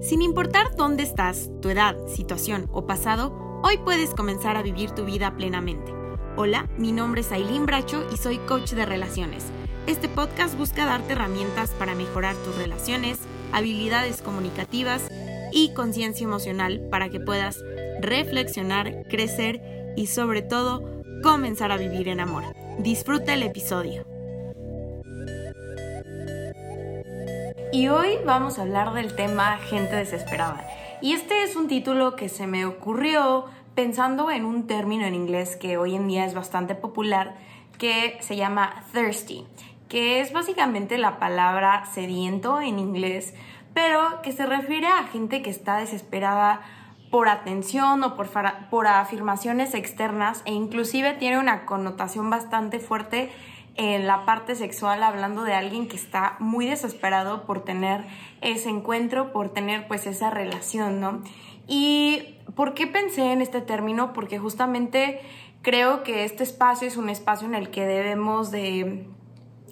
Sin 0.00 0.22
importar 0.22 0.74
dónde 0.76 1.02
estás, 1.02 1.50
tu 1.60 1.68
edad, 1.68 1.94
situación 2.06 2.70
o 2.72 2.86
pasado, 2.86 3.60
hoy 3.62 3.76
puedes 3.84 4.14
comenzar 4.14 4.56
a 4.56 4.62
vivir 4.62 4.92
tu 4.92 5.04
vida 5.04 5.36
plenamente. 5.36 5.92
Hola, 6.36 6.70
mi 6.78 6.90
nombre 6.90 7.20
es 7.20 7.30
Aileen 7.32 7.66
Bracho 7.66 8.06
y 8.10 8.16
soy 8.16 8.38
coach 8.38 8.70
de 8.70 8.86
relaciones. 8.86 9.44
Este 9.86 10.08
podcast 10.08 10.56
busca 10.56 10.86
darte 10.86 11.12
herramientas 11.12 11.72
para 11.72 11.94
mejorar 11.94 12.34
tus 12.36 12.56
relaciones, 12.56 13.18
habilidades 13.52 14.22
comunicativas 14.22 15.02
y 15.52 15.74
conciencia 15.74 16.24
emocional 16.24 16.80
para 16.90 17.10
que 17.10 17.20
puedas 17.20 17.62
reflexionar, 18.00 19.02
crecer 19.10 19.60
y 19.96 20.06
sobre 20.06 20.40
todo 20.40 20.82
comenzar 21.22 21.72
a 21.72 21.76
vivir 21.76 22.08
en 22.08 22.20
amor. 22.20 22.44
Disfruta 22.78 23.34
el 23.34 23.42
episodio. 23.42 24.06
Y 27.72 27.86
hoy 27.86 28.18
vamos 28.26 28.58
a 28.58 28.62
hablar 28.62 28.92
del 28.94 29.14
tema 29.14 29.56
gente 29.58 29.94
desesperada. 29.94 30.66
Y 31.00 31.12
este 31.12 31.44
es 31.44 31.54
un 31.54 31.68
título 31.68 32.16
que 32.16 32.28
se 32.28 32.48
me 32.48 32.66
ocurrió 32.66 33.44
pensando 33.76 34.32
en 34.32 34.44
un 34.44 34.66
término 34.66 35.06
en 35.06 35.14
inglés 35.14 35.54
que 35.54 35.78
hoy 35.78 35.94
en 35.94 36.08
día 36.08 36.24
es 36.24 36.34
bastante 36.34 36.74
popular 36.74 37.36
que 37.78 38.18
se 38.22 38.34
llama 38.34 38.82
thirsty, 38.92 39.46
que 39.88 40.20
es 40.20 40.32
básicamente 40.32 40.98
la 40.98 41.20
palabra 41.20 41.84
sediento 41.86 42.60
en 42.60 42.80
inglés, 42.80 43.34
pero 43.72 44.20
que 44.22 44.32
se 44.32 44.46
refiere 44.46 44.88
a 44.88 45.04
gente 45.04 45.40
que 45.40 45.50
está 45.50 45.76
desesperada 45.76 46.62
por 47.12 47.28
atención 47.28 48.02
o 48.02 48.16
por, 48.16 48.30
por 48.68 48.88
afirmaciones 48.88 49.74
externas 49.74 50.42
e 50.44 50.52
inclusive 50.52 51.12
tiene 51.14 51.38
una 51.38 51.66
connotación 51.66 52.30
bastante 52.30 52.80
fuerte 52.80 53.30
en 53.80 54.06
la 54.06 54.26
parte 54.26 54.56
sexual 54.56 55.02
hablando 55.02 55.42
de 55.42 55.54
alguien 55.54 55.88
que 55.88 55.96
está 55.96 56.36
muy 56.38 56.66
desesperado 56.66 57.46
por 57.46 57.64
tener 57.64 58.04
ese 58.42 58.68
encuentro, 58.68 59.32
por 59.32 59.54
tener 59.54 59.88
pues 59.88 60.06
esa 60.06 60.28
relación, 60.28 61.00
¿no? 61.00 61.22
Y 61.66 62.36
¿por 62.54 62.74
qué 62.74 62.86
pensé 62.86 63.32
en 63.32 63.40
este 63.40 63.62
término? 63.62 64.12
Porque 64.12 64.38
justamente 64.38 65.22
creo 65.62 66.02
que 66.02 66.24
este 66.24 66.42
espacio 66.42 66.86
es 66.86 66.98
un 66.98 67.08
espacio 67.08 67.48
en 67.48 67.54
el 67.54 67.70
que 67.70 67.86
debemos 67.86 68.50
de 68.50 69.06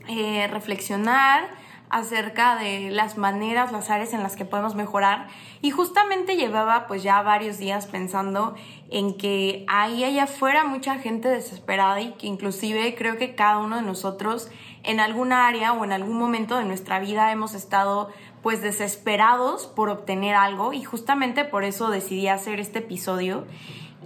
eh, 0.08 0.46
reflexionar, 0.46 1.46
acerca 1.90 2.56
de 2.56 2.90
las 2.90 3.16
maneras, 3.16 3.72
las 3.72 3.90
áreas 3.90 4.12
en 4.12 4.22
las 4.22 4.36
que 4.36 4.44
podemos 4.44 4.74
mejorar. 4.74 5.28
Y 5.62 5.70
justamente 5.70 6.36
llevaba 6.36 6.86
pues 6.86 7.02
ya 7.02 7.20
varios 7.22 7.58
días 7.58 7.86
pensando 7.86 8.54
en 8.90 9.16
que 9.16 9.64
ahí 9.68 10.04
allá 10.04 10.24
afuera 10.24 10.64
mucha 10.64 10.96
gente 10.96 11.28
desesperada 11.28 12.00
y 12.00 12.12
que 12.12 12.26
inclusive 12.26 12.94
creo 12.94 13.18
que 13.18 13.34
cada 13.34 13.58
uno 13.58 13.76
de 13.76 13.82
nosotros 13.82 14.50
en 14.84 15.00
alguna 15.00 15.48
área 15.48 15.72
o 15.72 15.84
en 15.84 15.92
algún 15.92 16.18
momento 16.18 16.56
de 16.56 16.64
nuestra 16.64 16.98
vida 17.00 17.32
hemos 17.32 17.54
estado 17.54 18.10
pues 18.42 18.62
desesperados 18.62 19.66
por 19.66 19.88
obtener 19.88 20.34
algo. 20.34 20.72
Y 20.72 20.84
justamente 20.84 21.44
por 21.44 21.64
eso 21.64 21.90
decidí 21.90 22.28
hacer 22.28 22.60
este 22.60 22.80
episodio. 22.80 23.46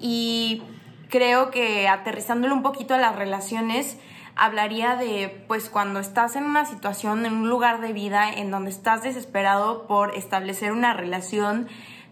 Y 0.00 0.62
creo 1.08 1.50
que 1.50 1.88
aterrizándolo 1.88 2.54
un 2.54 2.62
poquito 2.62 2.94
a 2.94 2.98
las 2.98 3.16
relaciones 3.16 3.98
hablaría 4.36 4.96
de 4.96 5.44
pues 5.48 5.68
cuando 5.68 6.00
estás 6.00 6.36
en 6.36 6.44
una 6.44 6.64
situación, 6.64 7.26
en 7.26 7.34
un 7.34 7.48
lugar 7.48 7.80
de 7.80 7.92
vida 7.92 8.30
en 8.30 8.50
donde 8.50 8.70
estás 8.70 9.02
desesperado 9.02 9.86
por 9.86 10.14
establecer 10.14 10.72
una 10.72 10.94
relación 10.94 11.68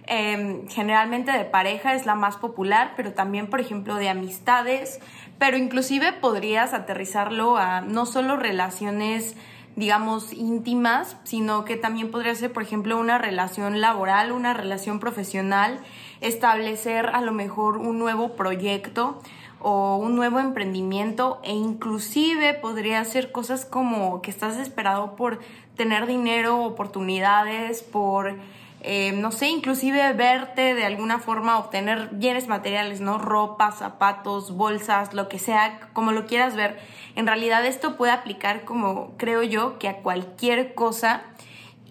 em, 0.06 0.68
generalmente 0.68 1.32
de 1.32 1.44
pareja 1.44 1.94
es 1.94 2.06
la 2.06 2.14
más 2.14 2.36
popular, 2.36 2.92
pero 2.96 3.12
también, 3.12 3.48
por 3.48 3.60
ejemplo, 3.60 3.94
de 3.94 4.08
amistades, 4.08 5.00
pero 5.38 5.56
inclusive 5.56 6.12
podrías 6.12 6.74
aterrizarlo 6.74 7.56
a 7.56 7.80
no 7.80 8.06
solo 8.06 8.36
relaciones 8.36 9.36
digamos, 9.76 10.32
íntimas, 10.32 11.16
sino 11.24 11.64
que 11.64 11.76
también 11.76 12.10
podría 12.10 12.34
ser, 12.34 12.52
por 12.52 12.62
ejemplo, 12.62 12.98
una 12.98 13.18
relación 13.18 13.80
laboral, 13.80 14.32
una 14.32 14.52
relación 14.52 14.98
profesional, 14.98 15.78
establecer 16.20 17.06
a 17.06 17.20
lo 17.20 17.32
mejor 17.32 17.78
un 17.78 17.98
nuevo 17.98 18.34
proyecto 18.34 19.22
o 19.61 19.97
un 19.97 20.16
nuevo 20.16 20.41
emprendimiento 20.41 21.41
e 21.44 21.53
inclusive 21.53 22.54
podría 22.54 23.04
ser 23.04 23.31
cosas 23.31 23.65
como 23.65 24.22
que 24.22 24.31
estás 24.31 24.56
desesperado 24.56 25.16
por 25.16 25.41
tener 25.76 26.06
dinero, 26.06 26.65
oportunidades, 26.65 27.82
por, 27.82 28.37
eh, 28.82 29.12
no 29.12 29.32
sé, 29.32 29.49
inclusive 29.49 30.12
verte 30.15 30.75
de 30.75 30.84
alguna 30.84 31.19
forma, 31.19 31.59
obtener 31.59 32.09
bienes 32.12 32.49
materiales, 32.49 33.00
¿no? 33.00 33.19
Ropa, 33.19 33.70
zapatos, 33.72 34.56
bolsas, 34.56 35.12
lo 35.12 35.28
que 35.28 35.38
sea, 35.38 35.91
como 35.93 36.12
lo 36.12 36.26
quieras 36.26 36.56
ver. 36.56 36.78
En 37.15 37.26
realidad 37.26 37.65
esto 37.66 37.97
puede 37.97 38.12
aplicar 38.12 38.65
como 38.65 39.15
creo 39.19 39.43
yo 39.43 39.78
que 39.78 39.88
a 39.88 39.99
cualquier 39.99 40.75
cosa. 40.75 41.22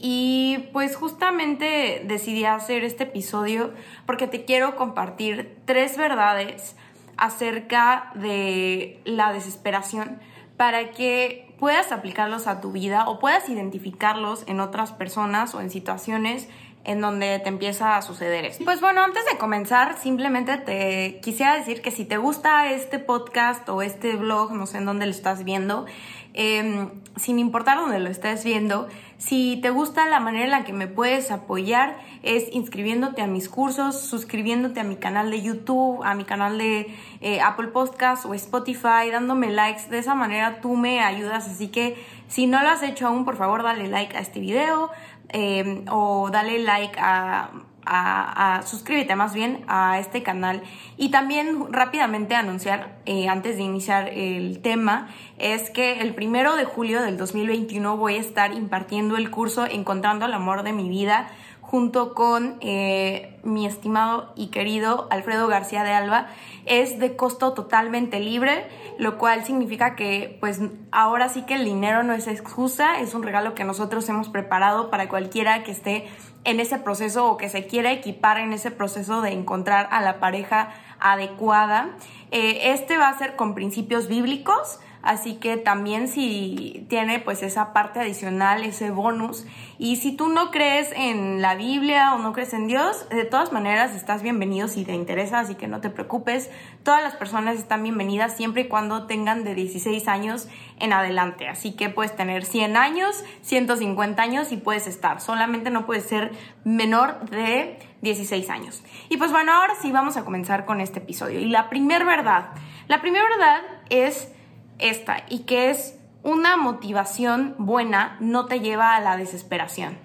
Y 0.02 0.70
pues 0.72 0.96
justamente 0.96 2.02
decidí 2.06 2.46
hacer 2.46 2.86
este 2.86 3.04
episodio 3.04 3.74
porque 4.06 4.28
te 4.28 4.46
quiero 4.46 4.78
compartir 4.78 5.58
tres 5.66 5.98
verdades 5.98 6.78
acerca 7.20 8.12
de 8.16 9.00
la 9.06 9.34
desesperación 9.34 10.20
para 10.58 10.92
que 10.92 11.54
puedas 11.60 11.92
aplicarlos 11.92 12.48
a 12.48 12.62
tu 12.62 12.72
vida 12.72 13.08
o 13.08 13.20
puedas 13.20 13.48
identificarlos 13.50 14.44
en 14.48 14.60
otras 14.60 14.92
personas 14.92 15.54
o 15.56 15.62
en 15.62 15.70
situaciones 15.70 16.48
en 16.86 17.02
donde 17.02 17.40
te 17.40 17.50
empieza 17.50 17.98
a 17.98 18.02
suceder 18.02 18.46
esto. 18.46 18.64
Pues 18.64 18.80
bueno, 18.80 19.04
antes 19.04 19.26
de 19.26 19.38
comenzar, 19.38 19.98
simplemente 19.98 20.58
te 20.58 21.20
quisiera 21.22 21.56
decir 21.56 21.82
que 21.82 21.92
si 21.92 22.06
te 22.06 22.18
gusta 22.18 22.72
este 22.72 23.00
podcast 23.00 23.68
o 23.68 23.82
este 23.82 24.16
blog, 24.16 24.54
no 24.54 24.66
sé 24.66 24.78
en 24.78 24.86
dónde 24.86 25.06
lo 25.06 25.12
estás 25.12 25.44
viendo, 25.44 25.86
Em, 26.34 26.90
sin 27.16 27.40
importar 27.40 27.78
dónde 27.78 28.00
lo 28.00 28.10
estés 28.10 28.44
viendo, 28.44 28.88
si 29.20 29.60
te 29.62 29.70
gusta 29.70 30.06
la 30.08 30.22
manera 30.22 30.46
en 30.46 30.52
la 30.52 30.64
que 30.64 30.72
me 30.72 30.88
puedes 30.88 31.30
apoyar 31.30 32.00
es 32.24 32.46
inscribiéndote 32.54 33.22
a 33.22 33.28
mis 33.28 33.50
cursos, 33.50 34.00
suscribiéndote 34.00 34.80
a 34.80 34.86
mi 34.86 34.96
canal 34.96 35.30
de 35.30 35.42
YouTube, 35.42 36.02
a 36.06 36.16
mi 36.16 36.24
canal 36.24 36.58
de 36.58 36.96
eh, 37.20 37.42
Apple 37.42 37.68
Podcast 37.68 38.26
o 38.26 38.34
Spotify, 38.34 39.12
dándome 39.12 39.52
likes. 39.52 39.90
De 39.90 39.98
esa 39.98 40.16
manera 40.16 40.62
tú 40.62 40.78
me 40.78 41.02
ayudas. 41.02 41.50
Así 41.50 41.68
que 41.68 42.02
si 42.30 42.48
no 42.48 42.64
lo 42.64 42.70
has 42.70 42.82
hecho 42.82 43.08
aún, 43.08 43.26
por 43.26 43.36
favor 43.36 43.62
dale 43.62 43.90
like 43.90 44.16
a 44.16 44.22
este 44.22 44.40
video 44.40 44.90
em, 45.28 45.84
o 45.90 46.30
dale 46.32 46.60
like 46.60 46.98
a 46.98 47.52
a, 47.86 48.62
suscríbete 48.66 49.16
más 49.16 49.34
bien 49.34 49.64
a 49.68 50.00
este 50.00 50.24
canal 50.24 50.62
y 50.98 51.10
también 51.10 51.72
rápidamente 51.72 52.36
anunciar 52.36 53.00
eh, 53.06 53.28
antes 53.28 53.58
de 53.58 53.64
iniciar 53.64 54.10
el 54.10 54.62
tema 54.62 55.10
es 55.38 55.70
que 55.70 56.02
el 56.02 56.14
primero 56.14 56.56
de 56.56 56.66
julio 56.66 57.02
del 57.02 57.18
2021 57.18 57.98
voy 57.98 58.16
a 58.16 58.20
estar 58.20 58.54
impartiendo 58.54 59.18
el 59.18 59.30
curso 59.32 59.66
Encontrando 59.66 60.26
el 60.26 60.34
amor 60.34 60.64
de 60.64 60.74
mi 60.74 60.90
vida 60.90 61.30
junto 61.70 62.16
con 62.16 62.58
eh, 62.62 63.40
mi 63.44 63.68
estimado 63.68 64.34
y 64.36 64.48
querido 64.48 65.08
Alfredo 65.12 65.48
García 65.48 65.84
de 65.84 65.92
Alba. 65.92 66.26
Es 66.66 66.98
de 66.98 67.16
costo 67.16 67.54
totalmente 67.54 68.20
libre, 68.20 68.68
lo 68.98 69.20
cual 69.20 69.46
significa 69.46 69.96
que 69.96 70.36
pues 70.40 70.62
ahora 70.92 71.30
sí 71.30 71.44
que 71.44 71.54
el 71.54 71.66
dinero 71.66 72.02
no 72.02 72.14
es 72.14 72.26
excusa, 72.26 73.00
es 73.02 73.14
un 73.14 73.22
regalo 73.22 73.54
que 73.54 73.66
nosotros 73.66 74.10
hemos 74.10 74.30
preparado 74.30 74.90
para 74.90 75.10
cualquiera 75.10 75.64
que 75.64 75.70
esté 75.70 76.08
en 76.50 76.60
ese 76.60 76.80
proceso 76.80 77.28
o 77.28 77.38
que 77.38 77.50
se 77.50 77.68
quiera 77.68 77.92
equipar 77.92 78.38
en 78.40 78.54
ese 78.54 78.72
proceso 78.72 79.22
de 79.22 79.32
encontrar 79.32 79.88
a 79.92 80.02
la 80.02 80.20
pareja 80.20 80.70
adecuada. 81.00 81.92
Eh, 82.32 82.72
este 82.74 82.98
va 82.98 83.10
a 83.10 83.18
ser 83.18 83.36
con 83.36 83.56
principios 83.56 84.08
bíblicos 84.08 84.80
Así 85.02 85.36
que 85.36 85.56
también 85.56 86.10
si 86.10 86.86
tiene 86.90 87.20
pues 87.20 87.42
esa 87.42 87.72
parte 87.72 88.00
adicional, 88.02 88.64
ese 88.64 88.92
bonus. 88.92 89.46
Y 89.78 89.96
si 89.96 90.12
tú 90.12 90.28
no 90.28 90.52
crees 90.52 90.92
en 90.94 91.42
la 91.42 91.56
Biblia 91.56 92.14
o 92.14 92.20
no 92.20 92.34
crees 92.34 92.54
en 92.54 92.68
Dios, 92.68 93.08
de 93.10 93.24
todas 93.24 93.54
maneras 93.54 93.96
estás 93.96 94.22
bienvenido 94.24 94.68
si 94.68 94.84
te 94.84 94.94
interesa, 94.94 95.40
así 95.40 95.56
que 95.56 95.68
no 95.68 95.80
te 95.80 95.90
preocupes. 95.90 96.50
Todas 96.84 97.02
las 97.02 97.16
personas 97.16 97.58
están 97.58 97.84
bienvenidas 97.84 98.36
siempre 98.36 98.64
y 98.64 98.68
cuando 98.68 99.08
tengan 99.08 99.46
de 99.46 99.56
16 99.56 100.08
años 100.10 100.50
en 100.80 100.92
adelante. 100.92 101.48
Así 101.48 101.72
que 101.72 101.90
puedes 101.90 102.16
tener 102.16 102.44
100 102.44 102.76
años, 102.76 103.24
150 103.44 104.22
años 104.22 104.52
y 104.52 104.58
puedes 104.58 104.86
estar. 104.86 105.22
Solamente 105.22 105.70
no 105.70 105.86
puedes 105.86 106.04
ser 106.04 106.32
menor 106.66 107.30
de 107.30 107.80
16 108.02 108.50
años. 108.50 108.84
Y 109.08 109.16
pues 109.16 109.32
bueno, 109.32 109.54
ahora 109.54 109.76
sí 109.82 109.94
vamos 109.94 110.18
a 110.18 110.26
comenzar 110.26 110.66
con 110.66 110.82
este 110.82 111.00
episodio. 111.00 111.40
Y 111.40 111.46
la 111.46 111.70
primera 111.70 112.04
verdad, 112.04 112.50
la 112.88 113.00
primera 113.00 113.24
verdad 113.30 113.62
es 113.90 114.34
esta 114.80 115.24
y 115.30 115.40
que 115.40 115.70
es 115.70 115.98
una 116.24 116.58
motivación 116.58 117.56
buena 117.58 118.18
no 118.20 118.46
te 118.46 118.60
lleva 118.60 118.96
a 118.96 119.00
la 119.00 119.18
desesperación. 119.18 119.98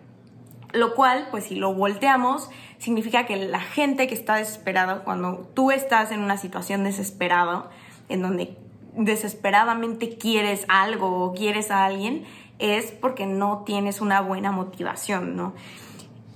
Lo 0.72 0.94
cual, 0.94 1.28
pues 1.30 1.44
si 1.44 1.54
lo 1.54 1.72
volteamos, 1.72 2.50
significa 2.78 3.26
que 3.26 3.36
la 3.36 3.60
gente 3.60 4.06
que 4.08 4.14
está 4.14 4.36
desesperada, 4.36 5.04
cuando 5.04 5.48
tú 5.54 5.70
estás 5.70 6.10
en 6.10 6.20
una 6.20 6.36
situación 6.36 6.84
desesperada, 6.84 7.70
en 8.08 8.22
donde 8.22 8.56
desesperadamente 8.96 10.16
quieres 10.16 10.64
algo 10.68 11.24
o 11.24 11.34
quieres 11.34 11.70
a 11.70 11.84
alguien, 11.84 12.24
es 12.58 12.92
porque 12.92 13.26
no 13.26 13.62
tienes 13.64 14.00
una 14.00 14.20
buena 14.20 14.52
motivación, 14.52 15.36
¿no? 15.36 15.54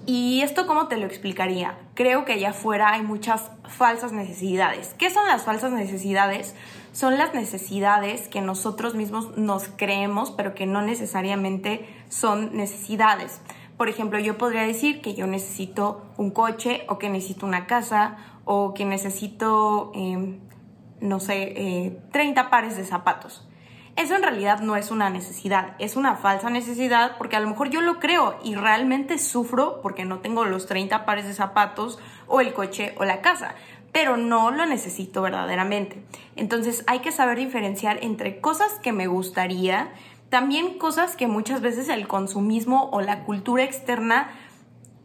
¿Y 0.06 0.40
esto 0.40 0.66
cómo 0.66 0.88
te 0.88 0.96
lo 0.96 1.06
explicaría? 1.06 1.78
Creo 1.94 2.24
que 2.24 2.32
allá 2.32 2.50
afuera 2.50 2.92
hay 2.92 3.02
muchas 3.02 3.50
falsas 3.68 4.12
necesidades. 4.12 4.94
¿Qué 4.96 5.10
son 5.10 5.26
las 5.26 5.42
falsas 5.42 5.72
necesidades? 5.72 6.54
Son 6.98 7.16
las 7.16 7.32
necesidades 7.32 8.26
que 8.26 8.40
nosotros 8.40 8.96
mismos 8.96 9.38
nos 9.38 9.68
creemos, 9.68 10.32
pero 10.32 10.56
que 10.56 10.66
no 10.66 10.82
necesariamente 10.82 11.88
son 12.08 12.56
necesidades. 12.56 13.40
Por 13.76 13.88
ejemplo, 13.88 14.18
yo 14.18 14.36
podría 14.36 14.62
decir 14.62 15.00
que 15.00 15.14
yo 15.14 15.28
necesito 15.28 16.02
un 16.16 16.32
coche 16.32 16.82
o 16.88 16.98
que 16.98 17.08
necesito 17.08 17.46
una 17.46 17.68
casa 17.68 18.16
o 18.44 18.74
que 18.74 18.84
necesito, 18.84 19.92
em, 19.94 20.40
no 21.00 21.20
sé, 21.20 22.00
30 22.10 22.40
eh, 22.40 22.46
pares 22.50 22.76
de 22.76 22.84
zapatos. 22.84 23.48
Eso 23.94 24.16
en 24.16 24.22
realidad 24.22 24.60
no 24.60 24.74
es 24.74 24.90
una 24.92 25.10
necesidad, 25.10 25.74
es 25.80 25.96
una 25.96 26.14
falsa 26.14 26.50
necesidad 26.50 27.16
porque 27.16 27.34
a 27.34 27.40
lo 27.40 27.48
mejor 27.48 27.68
yo 27.68 27.80
lo 27.80 27.98
creo 27.98 28.38
y 28.44 28.54
realmente 28.54 29.18
sufro 29.18 29.80
porque 29.82 30.04
no 30.04 30.18
tengo 30.18 30.44
los 30.44 30.66
30 30.66 31.04
pares 31.04 31.26
de 31.26 31.34
zapatos 31.34 31.98
o 32.28 32.40
el 32.40 32.52
coche 32.52 32.94
o 32.98 33.04
la 33.04 33.22
casa, 33.22 33.56
pero 33.92 34.16
no 34.16 34.50
lo 34.50 34.66
necesito 34.66 35.22
verdaderamente. 35.22 36.02
Entonces 36.36 36.84
hay 36.86 37.00
que 37.00 37.12
saber 37.12 37.38
diferenciar 37.38 37.98
entre 38.02 38.40
cosas 38.40 38.72
que 38.82 38.92
me 38.92 39.06
gustaría, 39.06 39.90
también 40.28 40.78
cosas 40.78 41.16
que 41.16 41.26
muchas 41.26 41.60
veces 41.60 41.88
el 41.88 42.06
consumismo 42.06 42.90
o 42.92 43.00
la 43.00 43.24
cultura 43.24 43.64
externa 43.64 44.30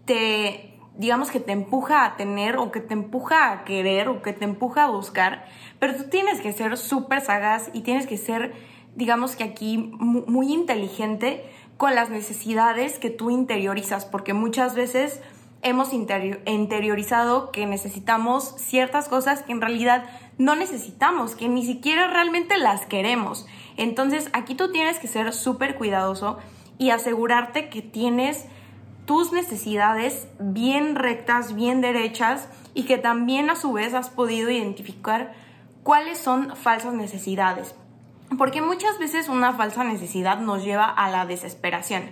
te, 0.06 0.78
digamos 0.98 1.32
que 1.32 1.40
te 1.40 1.54
empuja 1.54 2.06
a 2.06 2.18
tener 2.18 2.58
o 2.58 2.72
que 2.72 2.82
te 2.82 2.94
empuja 2.94 3.52
a 3.52 3.64
querer 3.64 4.10
o 4.10 4.22
que 4.22 4.34
te 4.34 4.44
empuja 4.44 4.84
a 4.84 4.90
buscar, 4.90 5.46
pero 5.80 5.96
tú 5.96 6.10
tienes 6.10 6.42
que 6.42 6.52
ser 6.52 6.78
súper 6.78 7.22
sagaz 7.22 7.70
y 7.74 7.82
tienes 7.82 8.06
que 8.06 8.18
ser 8.18 8.54
digamos 8.96 9.36
que 9.36 9.44
aquí, 9.44 9.78
muy 9.78 10.54
inteligente 10.54 11.44
con 11.78 11.96
las 11.96 12.10
necesidades 12.10 13.00
que 13.00 13.10
tú 13.10 13.32
interiorizas, 13.32 14.06
porque 14.06 14.34
muchas 14.34 14.76
veces 14.76 15.22
hemos 15.64 15.94
interiorizado 15.94 17.52
que 17.52 17.66
necesitamos 17.66 18.54
ciertas 18.58 19.10
cosas 19.10 19.42
que 19.44 19.52
en 19.52 19.62
realidad 19.62 20.06
no 20.38 20.56
necesitamos, 20.56 21.36
que 21.36 21.48
ni 21.48 21.66
siquiera 21.66 22.08
realmente 22.08 22.58
las 22.58 22.86
queremos. 22.86 23.48
Entonces 23.78 24.30
aquí 24.34 24.56
tú 24.56 24.72
tienes 24.72 25.00
que 25.00 25.08
ser 25.08 25.34
súper 25.34 25.76
cuidadoso 25.76 26.38
y 26.78 26.90
asegurarte 26.90 27.70
que 27.70 27.82
tienes 27.82 28.46
tus 29.06 29.32
necesidades 29.32 30.28
bien 30.40 30.96
rectas, 30.96 31.56
bien 31.56 31.82
derechas 31.82 32.48
y 32.74 32.84
que 32.84 32.98
también 32.98 33.50
a 33.50 33.56
su 33.56 33.74
vez 33.74 33.94
has 33.94 34.10
podido 34.10 34.50
identificar 34.50 35.34
cuáles 35.84 36.18
son 36.18 36.56
falsas 36.56 36.94
necesidades. 36.94 37.76
Porque 38.38 38.62
muchas 38.62 38.98
veces 39.00 39.30
una 39.30 39.54
falsa 39.54 39.84
necesidad 39.84 40.40
nos 40.40 40.64
lleva 40.64 40.86
a 40.86 41.10
la 41.10 41.26
desesperación. 41.26 42.04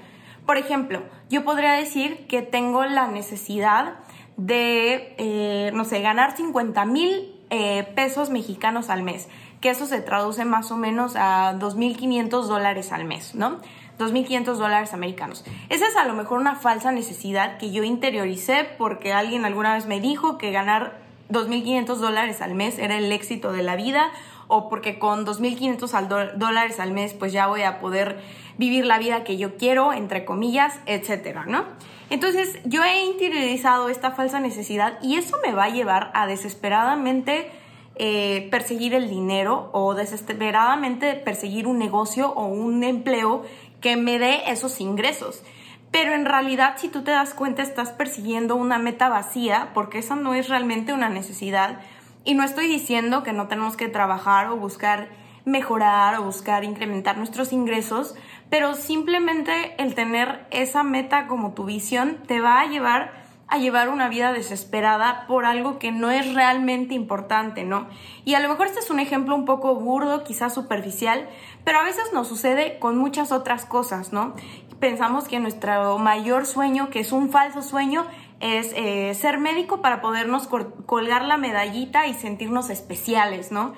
Por 0.46 0.58
ejemplo, 0.58 1.02
yo 1.30 1.44
podría 1.44 1.74
decir 1.74 2.28
que 2.28 2.42
tengo 2.42 2.84
la 2.86 3.08
necesidad 3.08 3.96
de, 4.38 5.16
eh, 5.18 5.72
no 5.74 5.86
sé, 5.86 6.02
ganar 6.02 6.36
50 6.36 6.86
mil 6.86 7.36
eh, 7.50 7.84
pesos 7.96 8.30
mexicanos 8.30 8.90
al 8.90 9.04
mes, 9.04 9.28
que 9.60 9.70
eso 9.70 9.86
se 9.86 10.02
traduce 10.02 10.46
más 10.46 10.72
o 10.72 10.78
menos 10.78 11.16
a 11.16 11.54
2.500 11.60 12.44
dólares 12.48 12.92
al 12.92 13.06
mes, 13.06 13.36
¿no? 13.36 13.60
2.500 14.00 14.56
dólares 14.56 14.94
americanos. 14.94 15.46
Esa 15.70 15.88
es 15.88 15.96
a 15.96 16.06
lo 16.06 16.14
mejor 16.14 16.40
una 16.40 16.56
falsa 16.56 16.92
necesidad 16.92 17.58
que 17.58 17.72
yo 17.72 17.84
interioricé 17.84 18.68
porque 18.78 19.14
alguien 19.14 19.46
alguna 19.46 19.76
vez 19.76 19.86
me 19.86 20.00
dijo 20.00 20.38
que 20.38 20.52
ganar 20.52 21.00
2.500 21.30 21.96
dólares 21.96 22.42
al 22.42 22.56
mes 22.56 22.80
era 22.80 22.98
el 22.98 23.12
éxito 23.12 23.54
de 23.54 23.64
la 23.64 23.76
vida 23.76 24.12
o 24.52 24.68
porque 24.68 25.00
con 25.00 25.26
2.500 25.26 26.36
dólares 26.36 26.80
al 26.80 26.92
mes 26.92 27.14
pues 27.14 27.32
ya 27.32 27.48
voy 27.48 27.62
a 27.62 27.80
poder 27.80 28.20
vivir 28.58 28.86
la 28.86 29.00
vida 29.00 29.24
que 29.24 29.38
yo 29.38 29.56
quiero, 29.56 29.94
entre 29.94 30.26
comillas, 30.26 30.80
etcétera, 30.86 31.46
¿no? 31.48 31.66
Entonces 32.10 32.60
yo 32.66 32.84
he 32.84 33.06
interiorizado 33.06 33.88
esta 33.88 34.12
falsa 34.12 34.42
necesidad 34.42 35.00
y 35.02 35.16
eso 35.16 35.38
me 35.44 35.54
va 35.54 35.64
a 35.64 35.70
llevar 35.70 36.12
a 36.14 36.28
desesperadamente 36.28 37.50
eh, 37.96 38.50
perseguir 38.52 38.94
el 38.94 39.10
dinero 39.10 39.70
o 39.72 39.94
desesperadamente 39.96 41.14
perseguir 41.14 41.68
un 41.68 41.80
negocio 41.80 42.30
o 42.34 42.48
un 42.48 42.84
empleo 42.84 43.44
que 43.80 43.96
me 43.96 44.20
dé 44.20 44.42
esos 44.52 44.82
ingresos. 44.82 45.44
Pero 45.92 46.14
en 46.14 46.26
realidad, 46.26 46.76
si 46.78 46.90
tú 46.90 47.04
te 47.04 47.12
das 47.12 47.34
cuenta, 47.34 47.62
estás 47.62 47.92
persiguiendo 47.92 48.56
una 48.56 48.78
meta 48.78 49.08
vacía 49.08 49.72
porque 49.74 50.00
esa 50.00 50.16
no 50.16 50.34
es 50.34 50.50
realmente 50.50 50.94
una 50.94 51.10
necesidad 51.10 51.80
y 52.24 52.34
no 52.34 52.44
estoy 52.44 52.68
diciendo 52.68 53.24
que 53.24 53.34
no 53.34 53.48
tenemos 53.48 53.78
que 53.78 53.88
trabajar 53.88 54.48
o 54.50 54.58
buscar 54.58 55.10
mejorar 55.46 56.20
o 56.20 56.24
buscar 56.24 56.64
incrementar 56.64 57.18
nuestros 57.18 57.52
ingresos, 57.52 58.16
pero 58.50 58.76
simplemente 58.76 59.76
el 59.78 59.96
tener 59.96 60.46
esa 60.52 60.84
meta 60.84 61.28
como 61.28 61.54
tu 61.54 61.66
visión 61.66 62.18
te 62.28 62.42
va 62.42 62.62
a 62.62 62.68
llevar 62.68 63.22
a 63.52 63.58
llevar 63.58 63.90
una 63.90 64.08
vida 64.08 64.32
desesperada 64.32 65.26
por 65.28 65.44
algo 65.44 65.78
que 65.78 65.92
no 65.92 66.10
es 66.10 66.34
realmente 66.34 66.94
importante, 66.94 67.66
¿no? 67.66 67.86
Y 68.24 68.36
a 68.36 68.40
lo 68.40 68.48
mejor 68.48 68.68
este 68.68 68.80
es 68.80 68.90
un 68.90 69.02
ejemplo 69.02 69.36
un 69.36 69.44
poco 69.44 69.76
burdo, 69.76 70.24
quizás 70.24 70.54
superficial, 70.54 71.28
pero 71.66 71.80
a 71.80 71.84
veces 71.84 72.14
nos 72.14 72.30
sucede 72.30 72.80
con 72.80 72.98
muchas 72.98 73.34
otras 73.34 73.66
cosas, 73.66 74.14
¿no? 74.14 74.36
Pensamos 74.80 75.28
que 75.28 75.42
nuestro 75.42 75.98
mayor 75.98 76.46
sueño, 76.46 76.90
que 76.90 77.02
es 77.02 77.12
un 77.12 77.30
falso 77.30 77.62
sueño, 77.62 78.06
es 78.42 78.74
eh, 78.76 79.14
ser 79.14 79.38
médico 79.38 79.82
para 79.82 80.02
podernos 80.02 80.48
colgar 80.48 81.24
la 81.24 81.38
medallita 81.38 82.08
y 82.08 82.14
sentirnos 82.14 82.70
especiales, 82.70 83.52
¿no? 83.52 83.74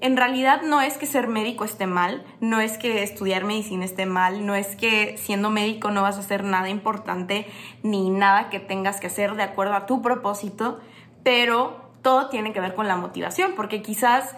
En 0.00 0.16
realidad 0.16 0.62
no 0.62 0.80
es 0.80 0.96
que 0.96 1.04
ser 1.04 1.28
médico 1.28 1.64
esté 1.64 1.86
mal, 1.86 2.24
no 2.40 2.58
es 2.60 2.78
que 2.78 3.02
estudiar 3.02 3.44
medicina 3.44 3.84
esté 3.84 4.06
mal, 4.06 4.46
no 4.46 4.54
es 4.54 4.74
que 4.74 5.16
siendo 5.18 5.50
médico 5.50 5.90
no 5.90 6.02
vas 6.02 6.16
a 6.16 6.20
hacer 6.20 6.42
nada 6.42 6.70
importante 6.70 7.46
ni 7.82 8.08
nada 8.08 8.48
que 8.48 8.60
tengas 8.60 8.98
que 8.98 9.08
hacer 9.08 9.36
de 9.36 9.42
acuerdo 9.42 9.74
a 9.74 9.84
tu 9.84 10.00
propósito, 10.00 10.80
pero 11.22 11.90
todo 12.00 12.30
tiene 12.30 12.54
que 12.54 12.60
ver 12.60 12.74
con 12.74 12.88
la 12.88 12.96
motivación, 12.96 13.52
porque 13.54 13.82
quizás 13.82 14.36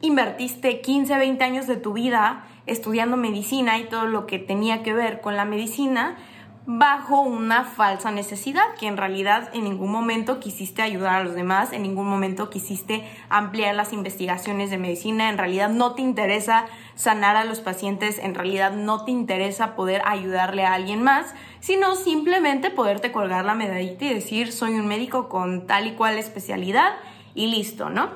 invertiste 0.00 0.80
15, 0.80 1.18
20 1.18 1.44
años 1.44 1.66
de 1.66 1.76
tu 1.76 1.92
vida 1.92 2.46
estudiando 2.66 3.18
medicina 3.18 3.78
y 3.78 3.84
todo 3.84 4.06
lo 4.06 4.26
que 4.26 4.38
tenía 4.38 4.82
que 4.82 4.94
ver 4.94 5.20
con 5.20 5.36
la 5.36 5.44
medicina, 5.44 6.16
bajo 6.64 7.22
una 7.22 7.64
falsa 7.64 8.12
necesidad, 8.12 8.62
que 8.78 8.86
en 8.86 8.96
realidad 8.96 9.50
en 9.52 9.64
ningún 9.64 9.90
momento 9.90 10.38
quisiste 10.38 10.80
ayudar 10.80 11.16
a 11.16 11.24
los 11.24 11.34
demás, 11.34 11.72
en 11.72 11.82
ningún 11.82 12.06
momento 12.08 12.50
quisiste 12.50 13.04
ampliar 13.28 13.74
las 13.74 13.92
investigaciones 13.92 14.70
de 14.70 14.78
medicina, 14.78 15.28
en 15.28 15.38
realidad 15.38 15.70
no 15.70 15.94
te 15.94 16.02
interesa 16.02 16.66
sanar 16.94 17.34
a 17.34 17.44
los 17.44 17.60
pacientes, 17.60 18.18
en 18.20 18.36
realidad 18.36 18.72
no 18.72 19.04
te 19.04 19.10
interesa 19.10 19.74
poder 19.74 20.02
ayudarle 20.04 20.64
a 20.64 20.74
alguien 20.74 21.02
más, 21.02 21.34
sino 21.58 21.96
simplemente 21.96 22.70
poderte 22.70 23.10
colgar 23.10 23.44
la 23.44 23.54
medallita 23.54 24.04
y 24.04 24.14
decir 24.14 24.52
soy 24.52 24.74
un 24.74 24.86
médico 24.86 25.28
con 25.28 25.66
tal 25.66 25.88
y 25.88 25.92
cual 25.92 26.16
especialidad 26.16 26.92
y 27.34 27.48
listo, 27.48 27.90
¿no? 27.90 28.10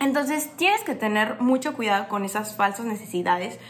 Entonces 0.00 0.50
tienes 0.56 0.82
que 0.82 0.96
tener 0.96 1.40
mucho 1.40 1.74
cuidado 1.74 2.08
con 2.08 2.24
esas 2.24 2.56
falsas 2.56 2.86
necesidades 2.86 3.60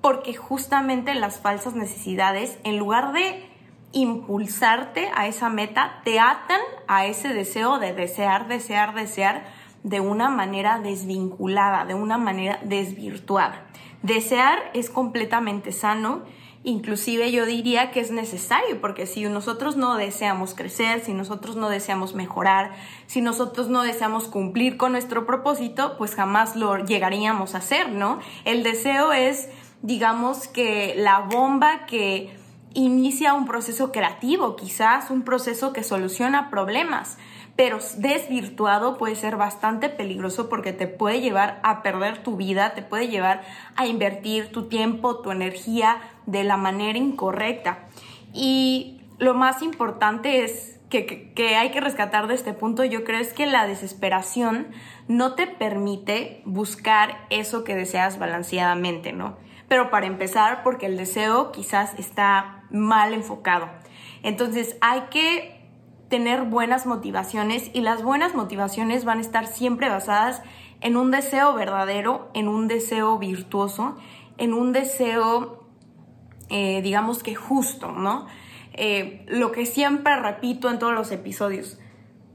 porque 0.00 0.34
justamente 0.34 1.14
las 1.14 1.38
falsas 1.38 1.74
necesidades, 1.74 2.58
en 2.64 2.76
lugar 2.76 3.12
de 3.12 3.47
impulsarte 3.92 5.10
a 5.14 5.26
esa 5.26 5.48
meta, 5.48 6.00
te 6.04 6.20
atan 6.20 6.60
a 6.86 7.06
ese 7.06 7.28
deseo 7.28 7.78
de 7.78 7.92
desear, 7.92 8.48
desear, 8.48 8.94
desear 8.94 9.46
de 9.82 10.00
una 10.00 10.28
manera 10.28 10.78
desvinculada, 10.80 11.84
de 11.84 11.94
una 11.94 12.18
manera 12.18 12.58
desvirtuada. 12.62 13.64
Desear 14.02 14.58
es 14.74 14.90
completamente 14.90 15.72
sano, 15.72 16.22
inclusive 16.64 17.32
yo 17.32 17.46
diría 17.46 17.90
que 17.90 18.00
es 18.00 18.10
necesario, 18.10 18.80
porque 18.80 19.06
si 19.06 19.24
nosotros 19.24 19.76
no 19.76 19.96
deseamos 19.96 20.54
crecer, 20.54 21.00
si 21.00 21.14
nosotros 21.14 21.56
no 21.56 21.68
deseamos 21.68 22.14
mejorar, 22.14 22.72
si 23.06 23.22
nosotros 23.22 23.68
no 23.68 23.82
deseamos 23.82 24.28
cumplir 24.28 24.76
con 24.76 24.92
nuestro 24.92 25.26
propósito, 25.26 25.96
pues 25.96 26.14
jamás 26.14 26.56
lo 26.56 26.76
llegaríamos 26.84 27.54
a 27.54 27.58
hacer, 27.58 27.90
¿no? 27.90 28.18
El 28.44 28.62
deseo 28.62 29.12
es, 29.12 29.48
digamos 29.82 30.46
que 30.48 30.94
la 30.96 31.20
bomba 31.20 31.86
que 31.86 32.37
inicia 32.78 33.34
un 33.34 33.46
proceso 33.46 33.90
creativo, 33.92 34.56
quizás 34.56 35.10
un 35.10 35.22
proceso 35.22 35.72
que 35.72 35.82
soluciona 35.82 36.50
problemas, 36.50 37.18
pero 37.56 37.78
desvirtuado 37.96 38.98
puede 38.98 39.16
ser 39.16 39.36
bastante 39.36 39.88
peligroso 39.88 40.48
porque 40.48 40.72
te 40.72 40.86
puede 40.86 41.20
llevar 41.20 41.58
a 41.64 41.82
perder 41.82 42.22
tu 42.22 42.36
vida, 42.36 42.74
te 42.74 42.82
puede 42.82 43.08
llevar 43.08 43.42
a 43.74 43.86
invertir 43.86 44.52
tu 44.52 44.68
tiempo, 44.68 45.18
tu 45.18 45.32
energía 45.32 46.00
de 46.26 46.44
la 46.44 46.56
manera 46.56 46.98
incorrecta. 46.98 47.88
Y 48.32 49.00
lo 49.18 49.34
más 49.34 49.62
importante 49.62 50.44
es 50.44 50.78
que, 50.88 51.56
hay 51.56 51.70
que 51.70 51.80
rescatar 51.80 52.28
de 52.28 52.34
este 52.34 52.52
punto, 52.52 52.84
yo 52.84 53.02
creo 53.02 53.20
es 53.20 53.32
que 53.32 53.46
la 53.46 53.66
desesperación 53.66 54.68
no 55.08 55.34
te 55.34 55.46
permite 55.46 56.42
buscar 56.44 57.26
eso 57.30 57.64
que 57.64 57.74
deseas 57.74 58.18
balanceadamente, 58.18 59.12
¿no? 59.12 59.36
Pero 59.68 59.90
para 59.90 60.06
empezar, 60.06 60.62
porque 60.62 60.86
el 60.86 60.96
deseo 60.96 61.52
quizás 61.52 61.98
está 61.98 62.64
mal 62.70 63.12
enfocado. 63.12 63.68
Entonces 64.22 64.76
hay 64.80 65.02
que 65.10 65.58
tener 66.08 66.44
buenas 66.44 66.86
motivaciones 66.86 67.70
y 67.74 67.82
las 67.82 68.02
buenas 68.02 68.34
motivaciones 68.34 69.04
van 69.04 69.18
a 69.18 69.20
estar 69.20 69.46
siempre 69.46 69.88
basadas 69.88 70.42
en 70.80 70.96
un 70.96 71.10
deseo 71.10 71.54
verdadero, 71.54 72.30
en 72.34 72.48
un 72.48 72.68
deseo 72.68 73.18
virtuoso, 73.18 73.96
en 74.38 74.54
un 74.54 74.72
deseo, 74.72 75.64
eh, 76.48 76.80
digamos 76.82 77.22
que 77.22 77.34
justo, 77.34 77.92
¿no? 77.92 78.26
Eh, 78.72 79.24
lo 79.26 79.50
que 79.52 79.66
siempre 79.66 80.16
repito 80.16 80.70
en 80.70 80.78
todos 80.78 80.94
los 80.94 81.10
episodios, 81.10 81.78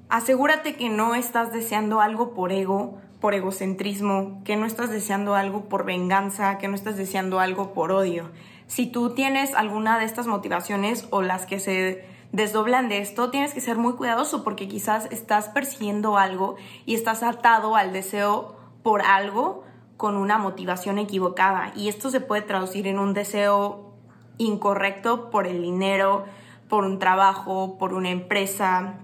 asegúrate 0.09 0.75
que 0.75 0.89
no 0.89 1.15
estás 1.15 1.53
deseando 1.53 2.01
algo 2.01 2.33
por 2.33 2.51
ego, 2.51 2.99
por 3.23 3.33
egocentrismo, 3.33 4.43
que 4.43 4.57
no 4.57 4.67
estás 4.67 4.91
deseando 4.91 5.33
algo 5.33 5.69
por 5.69 5.85
venganza, 5.85 6.59
que 6.59 6.67
no 6.67 6.75
estás 6.75 6.97
deseando 6.97 7.39
algo 7.39 7.73
por 7.73 7.91
odio 7.91 8.29
si 8.67 8.87
tú 8.87 9.11
tienes 9.11 9.53
alguna 9.53 9.99
de 9.99 10.05
estas 10.05 10.27
motivaciones 10.27 11.07
o 11.11 11.21
las 11.21 11.45
que 11.45 11.59
se 11.59 12.05
desdoblan 12.31 12.89
de 12.89 12.99
esto, 12.99 13.29
tienes 13.29 13.53
que 13.53 13.61
ser 13.61 13.77
muy 13.77 13.93
cuidadoso 13.93 14.43
porque 14.43 14.67
quizás 14.67 15.07
estás 15.11 15.49
persiguiendo 15.49 16.17
algo 16.17 16.55
y 16.87 16.95
estás 16.95 17.21
atado 17.21 17.75
al 17.75 17.93
deseo 17.93 18.55
por 18.81 19.03
algo 19.03 19.63
con 19.97 20.17
una 20.17 20.39
motivación 20.39 20.97
equivocada. 20.97 21.71
Y 21.75 21.87
esto 21.87 22.09
se 22.09 22.19
puede 22.19 22.41
traducir 22.41 22.87
en 22.87 22.97
un 22.97 23.13
deseo 23.13 23.93
incorrecto 24.39 25.29
por 25.29 25.45
el 25.45 25.61
dinero, 25.61 26.25
por 26.67 26.83
un 26.83 26.97
trabajo, 26.97 27.77
por 27.77 27.93
una 27.93 28.09
empresa, 28.09 28.95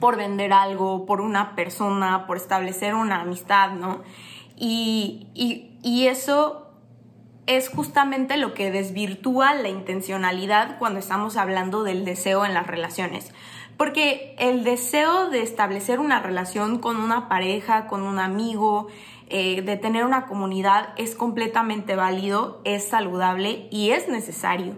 por 0.00 0.16
vender 0.16 0.52
algo, 0.52 1.06
por 1.06 1.20
una 1.20 1.54
persona, 1.54 2.26
por 2.26 2.36
establecer 2.36 2.94
una 2.94 3.20
amistad, 3.20 3.72
¿no? 3.72 4.02
Y, 4.56 5.28
y 5.82 6.06
eso 6.06 6.64
es 7.46 7.68
justamente 7.68 8.36
lo 8.36 8.54
que 8.54 8.70
desvirtúa 8.70 9.54
la 9.54 9.68
intencionalidad 9.68 10.78
cuando 10.78 10.98
estamos 10.98 11.36
hablando 11.36 11.82
del 11.82 12.04
deseo 12.04 12.44
en 12.44 12.54
las 12.54 12.66
relaciones. 12.66 13.32
Porque 13.76 14.36
el 14.38 14.64
deseo 14.64 15.28
de 15.30 15.42
establecer 15.42 15.98
una 15.98 16.20
relación 16.20 16.78
con 16.78 16.96
una 16.96 17.28
pareja, 17.28 17.86
con 17.86 18.02
un 18.02 18.18
amigo, 18.18 18.88
eh, 19.28 19.62
de 19.62 19.76
tener 19.76 20.04
una 20.04 20.26
comunidad 20.26 20.90
es 20.96 21.14
completamente 21.14 21.96
válido, 21.96 22.60
es 22.64 22.86
saludable 22.86 23.68
y 23.70 23.90
es 23.90 24.08
necesario. 24.08 24.76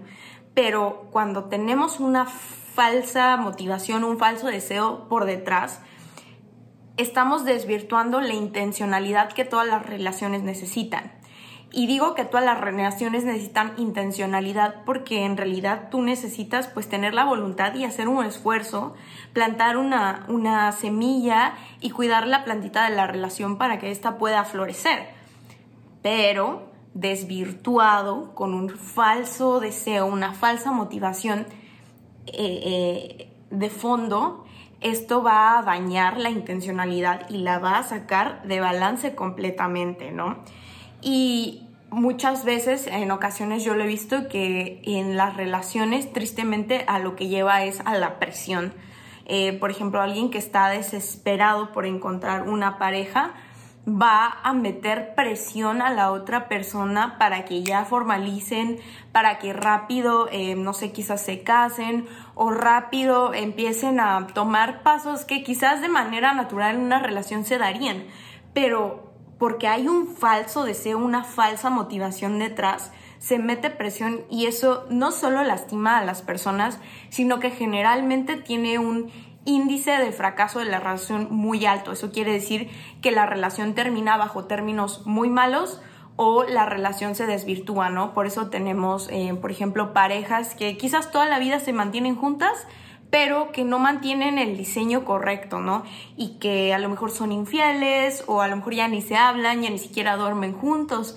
Pero 0.55 1.09
cuando 1.11 1.45
tenemos 1.45 2.01
una 2.01 2.27
falsa 2.77 3.39
motivación, 3.39 4.05
un 4.05 4.19
falso 4.19 4.49
deseo 4.49 5.09
por 5.09 5.25
detrás, 5.25 5.81
estamos 6.99 7.47
desvirtuando 7.47 8.21
la 8.21 8.35
intencionalidad 8.35 9.33
que 9.33 9.47
todas 9.47 9.67
las 9.67 9.87
relaciones 9.87 10.43
necesitan. 10.43 11.11
Y 11.73 11.87
digo 11.87 12.15
que 12.15 12.27
todas 12.27 12.45
las 12.45 12.61
relaciones 12.61 13.25
necesitan 13.25 13.73
intencionalidad 13.79 14.85
porque 14.85 15.25
en 15.25 15.39
realidad 15.39 15.89
tú 15.91 16.03
necesitas 16.03 16.69
pues 16.69 16.87
tener 16.89 17.15
la 17.15 17.25
voluntad 17.25 17.75
y 17.75 17.85
hacer 17.85 18.09
un 18.09 18.25
esfuerzo, 18.25 18.95
plantar 19.33 19.79
una, 19.79 20.27
una 20.29 20.71
semilla 20.73 21.55
y 21.81 21.91
cuidar 21.91 22.27
la 22.27 22.45
plantita 22.45 22.89
de 22.89 22.95
la 22.95 23.07
relación 23.07 23.57
para 23.57 23.79
que 23.79 23.91
ésta 23.91 24.19
pueda 24.19 24.45
florecer. 24.45 25.09
Pero 26.03 26.71
desvirtuado 26.93 28.35
con 28.35 28.53
un 28.53 28.69
falso 28.69 29.61
deseo, 29.61 30.07
una 30.07 30.35
falsa 30.35 30.73
motivación 30.73 31.47
eh, 32.27 33.29
de 33.51 33.71
fondo, 33.71 34.45
esto 34.81 35.23
va 35.23 35.59
a 35.59 35.63
dañar 35.63 36.19
la 36.19 36.31
intencionalidad 36.31 37.29
y 37.31 37.39
la 37.39 37.59
va 37.59 37.79
a 37.79 37.83
sacar 37.83 38.43
de 38.45 38.61
balance 38.61 39.15
completamente, 39.15 40.13
¿no? 40.13 40.39
Y 41.03 41.67
muchas 41.91 42.45
veces, 42.45 42.87
en 42.87 43.11
ocasiones 43.11 43.65
yo 43.65 43.75
lo 43.75 43.85
he 43.85 43.87
visto 43.87 44.29
que 44.29 44.83
en 44.85 45.17
las 45.17 45.37
relaciones, 45.37 46.13
tristemente, 46.13 46.85
a 46.89 46.99
lo 46.99 47.17
que 47.17 47.29
lleva 47.29 47.65
es 47.65 47.81
a 47.85 47.97
la 47.97 48.19
presión. 48.19 48.75
Eh, 49.27 49.55
por 49.55 49.71
ejemplo, 49.71 50.01
alguien 50.01 50.31
que 50.31 50.39
está 50.39 50.69
desesperado 50.69 51.73
por 51.73 51.87
encontrar 51.87 52.49
una 52.49 52.79
pareja, 52.79 53.35
va 53.89 54.39
a 54.43 54.53
meter 54.53 55.15
presión 55.15 55.81
a 55.81 55.91
la 55.91 56.11
otra 56.11 56.49
persona 56.49 57.19
para 57.19 57.45
que 57.45 57.63
ya 57.63 57.85
formalicen, 57.85 58.79
para 59.13 59.39
que 59.39 59.53
rápido, 59.53 60.29
eh, 60.33 60.57
no 60.57 60.73
sé, 60.73 60.91
quizás 60.91 61.23
se 61.23 61.43
casen 61.43 62.09
o 62.35 62.51
rápido 62.51 63.33
empiecen 63.33 64.01
a 64.01 64.27
tomar 64.35 64.83
pasos 64.83 65.25
que 65.25 65.45
quizás 65.45 65.81
de 65.81 65.89
manera 65.89 66.35
natural 66.35 66.75
en 66.75 66.83
una 66.83 66.99
relación 66.99 67.45
se 67.45 67.59
darían. 67.59 68.05
Pero 68.53 69.13
porque 69.39 69.69
hay 69.69 69.87
un 69.87 70.09
falso 70.09 70.65
deseo, 70.65 70.99
una 70.99 71.23
falsa 71.23 71.71
motivación 71.71 72.39
detrás, 72.39 72.91
se 73.19 73.39
mete 73.39 73.71
presión 73.71 74.23
y 74.31 74.47
eso 74.47 74.87
no 74.91 75.13
solo 75.13 75.43
lastima 75.45 75.99
a 75.99 76.05
las 76.05 76.23
personas, 76.23 76.79
sino 77.09 77.39
que 77.39 77.51
generalmente 77.51 78.37
tiene 78.37 78.79
un 78.79 79.11
índice 79.47 79.93
de 79.93 80.13
fracaso 80.13 80.59
de 80.59 80.67
la 80.67 80.81
relación 80.81 81.29
muy 81.31 81.65
alto. 81.65 81.93
Eso 81.93 82.13
quiere 82.13 82.33
decir 82.33 82.69
que 83.01 83.13
la 83.13 83.25
relación 83.25 83.75
termina 83.75 84.19
bajo 84.19 84.45
términos 84.45 85.07
muy 85.07 85.31
malos 85.31 85.81
o 86.17 86.45
la 86.45 86.67
relación 86.67 87.15
se 87.15 87.27
desvirtúa, 87.27 87.89
¿no? 87.89 88.13
Por 88.13 88.27
eso 88.27 88.49
tenemos, 88.49 89.09
eh, 89.11 89.35
por 89.41 89.51
ejemplo, 89.51 89.93
parejas 89.93 90.55
que 90.55 90.77
quizás 90.77 91.11
toda 91.11 91.27
la 91.27 91.39
vida 91.39 91.61
se 91.61 91.73
mantienen 91.73 92.17
juntas, 92.17 92.67
pero 93.11 93.53
que 93.53 93.65
no 93.65 93.79
mantienen 93.79 94.39
el 94.39 94.57
diseño 94.57 95.05
correcto, 95.05 95.61
¿no? 95.61 95.85
Y 96.17 96.39
que 96.39 96.75
a 96.75 96.79
lo 96.79 96.89
mejor 96.89 97.11
son 97.11 97.33
infieles 97.33 98.25
o 98.27 98.41
a 98.41 98.49
lo 98.49 98.57
mejor 98.57 98.75
ya 98.75 98.89
ni 98.89 99.01
se 99.03 99.17
hablan, 99.17 99.63
ya 99.63 99.71
ni 99.71 99.79
siquiera 99.79 100.17
duermen 100.17 100.53
juntos. 100.55 101.17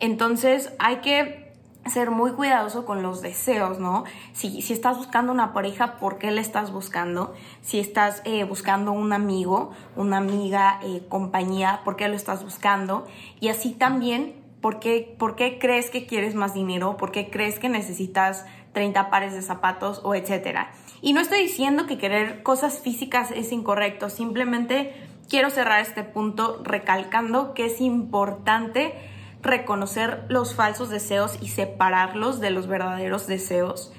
Entonces 0.00 0.72
hay 0.78 0.96
que 0.96 1.45
ser 1.90 2.10
muy 2.10 2.32
cuidadoso 2.32 2.84
con 2.84 3.02
los 3.02 3.22
deseos, 3.22 3.78
¿no? 3.78 4.04
Si, 4.32 4.62
si 4.62 4.72
estás 4.72 4.96
buscando 4.96 5.32
una 5.32 5.52
pareja, 5.52 5.96
¿por 5.98 6.18
qué 6.18 6.30
la 6.30 6.40
estás 6.40 6.72
buscando? 6.72 7.34
Si 7.62 7.78
estás 7.78 8.22
eh, 8.24 8.44
buscando 8.44 8.92
un 8.92 9.12
amigo, 9.12 9.70
una 9.96 10.18
amiga, 10.18 10.80
eh, 10.82 11.02
compañía, 11.08 11.80
¿por 11.84 11.96
qué 11.96 12.08
lo 12.08 12.14
estás 12.16 12.44
buscando? 12.44 13.06
Y 13.40 13.48
así 13.48 13.72
también, 13.72 14.34
¿por 14.60 14.80
qué, 14.80 15.14
¿por 15.18 15.36
qué 15.36 15.58
crees 15.58 15.90
que 15.90 16.06
quieres 16.06 16.34
más 16.34 16.54
dinero? 16.54 16.96
¿Por 16.96 17.12
qué 17.12 17.30
crees 17.30 17.58
que 17.58 17.68
necesitas 17.68 18.46
30 18.72 19.10
pares 19.10 19.32
de 19.32 19.42
zapatos 19.42 20.00
o 20.04 20.14
etcétera? 20.14 20.72
Y 21.02 21.12
no 21.12 21.20
estoy 21.20 21.42
diciendo 21.42 21.86
que 21.86 21.98
querer 21.98 22.42
cosas 22.42 22.80
físicas 22.80 23.30
es 23.30 23.52
incorrecto, 23.52 24.08
simplemente 24.10 24.94
quiero 25.28 25.50
cerrar 25.50 25.80
este 25.80 26.02
punto 26.02 26.60
recalcando 26.64 27.54
que 27.54 27.66
es 27.66 27.80
importante 27.80 28.94
reconocer 29.46 30.24
los 30.28 30.54
falsos 30.54 30.90
deseos 30.90 31.38
y 31.40 31.48
separarlos 31.48 32.40
de 32.40 32.50
los 32.50 32.66
verdaderos 32.66 33.26
deseos 33.26 33.92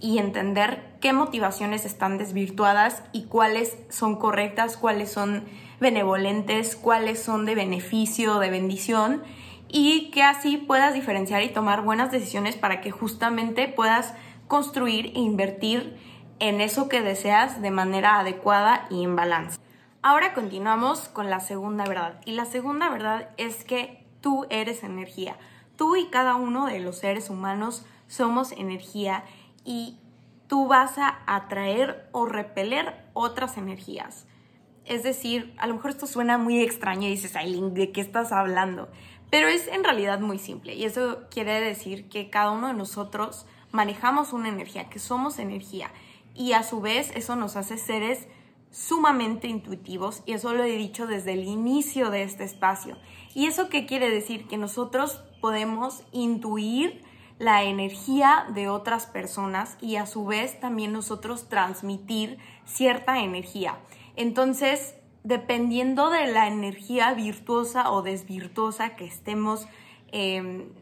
y 0.00 0.18
entender 0.18 0.96
qué 1.00 1.12
motivaciones 1.12 1.84
están 1.84 2.18
desvirtuadas 2.18 3.02
y 3.12 3.24
cuáles 3.24 3.78
son 3.88 4.16
correctas, 4.16 4.76
cuáles 4.76 5.10
son 5.10 5.44
benevolentes, 5.80 6.76
cuáles 6.76 7.20
son 7.22 7.46
de 7.46 7.54
beneficio, 7.54 8.38
de 8.38 8.50
bendición 8.50 9.22
y 9.68 10.10
que 10.10 10.22
así 10.22 10.56
puedas 10.56 10.94
diferenciar 10.94 11.42
y 11.42 11.50
tomar 11.50 11.82
buenas 11.82 12.10
decisiones 12.10 12.56
para 12.56 12.80
que 12.80 12.90
justamente 12.90 13.68
puedas 13.68 14.14
construir 14.46 15.06
e 15.14 15.20
invertir 15.20 15.96
en 16.38 16.60
eso 16.60 16.88
que 16.88 17.02
deseas 17.02 17.60
de 17.60 17.70
manera 17.70 18.20
adecuada 18.20 18.86
y 18.90 19.04
en 19.04 19.16
balance. 19.16 19.58
Ahora 20.00 20.32
continuamos 20.32 21.08
con 21.08 21.28
la 21.28 21.40
segunda 21.40 21.84
verdad. 21.84 22.20
Y 22.24 22.32
la 22.32 22.44
segunda 22.44 22.88
verdad 22.88 23.30
es 23.36 23.64
que 23.64 24.07
tú 24.20 24.46
eres 24.50 24.82
energía. 24.82 25.36
Tú 25.76 25.96
y 25.96 26.06
cada 26.06 26.34
uno 26.36 26.66
de 26.66 26.80
los 26.80 26.98
seres 26.98 27.30
humanos 27.30 27.84
somos 28.06 28.52
energía 28.52 29.24
y 29.64 29.98
tú 30.48 30.66
vas 30.66 30.98
a 30.98 31.20
atraer 31.26 32.08
o 32.12 32.26
repeler 32.26 33.04
otras 33.12 33.56
energías. 33.56 34.26
Es 34.84 35.02
decir, 35.02 35.54
a 35.58 35.66
lo 35.66 35.74
mejor 35.74 35.90
esto 35.90 36.06
suena 36.06 36.38
muy 36.38 36.62
extraño 36.62 37.06
y 37.06 37.10
dices, 37.10 37.36
Aileen, 37.36 37.74
¿de 37.74 37.92
qué 37.92 38.00
estás 38.00 38.32
hablando? 38.32 38.88
Pero 39.30 39.48
es 39.48 39.68
en 39.68 39.84
realidad 39.84 40.20
muy 40.20 40.38
simple 40.38 40.74
y 40.74 40.84
eso 40.84 41.28
quiere 41.30 41.60
decir 41.60 42.08
que 42.08 42.30
cada 42.30 42.50
uno 42.50 42.68
de 42.68 42.74
nosotros 42.74 43.44
manejamos 43.70 44.32
una 44.32 44.48
energía, 44.48 44.88
que 44.88 44.98
somos 44.98 45.38
energía 45.38 45.90
y 46.34 46.52
a 46.52 46.62
su 46.62 46.80
vez 46.80 47.10
eso 47.14 47.36
nos 47.36 47.56
hace 47.56 47.76
seres 47.76 48.26
sumamente 48.70 49.48
intuitivos 49.48 50.22
y 50.24 50.32
eso 50.32 50.54
lo 50.54 50.64
he 50.64 50.76
dicho 50.76 51.06
desde 51.06 51.34
el 51.34 51.44
inicio 51.44 52.10
de 52.10 52.22
este 52.22 52.44
espacio. 52.44 52.96
¿Y 53.38 53.46
eso 53.46 53.68
qué 53.68 53.86
quiere 53.86 54.10
decir? 54.10 54.48
Que 54.48 54.56
nosotros 54.56 55.22
podemos 55.40 56.02
intuir 56.10 57.04
la 57.38 57.62
energía 57.62 58.44
de 58.52 58.68
otras 58.68 59.06
personas 59.06 59.78
y 59.80 59.94
a 59.94 60.06
su 60.06 60.26
vez 60.26 60.58
también 60.58 60.92
nosotros 60.92 61.48
transmitir 61.48 62.38
cierta 62.64 63.20
energía. 63.20 63.78
Entonces, 64.16 64.96
dependiendo 65.22 66.10
de 66.10 66.26
la 66.26 66.48
energía 66.48 67.14
virtuosa 67.14 67.92
o 67.92 68.02
desvirtuosa 68.02 68.96
que 68.96 69.04
estemos, 69.04 69.68
em, 70.10 70.72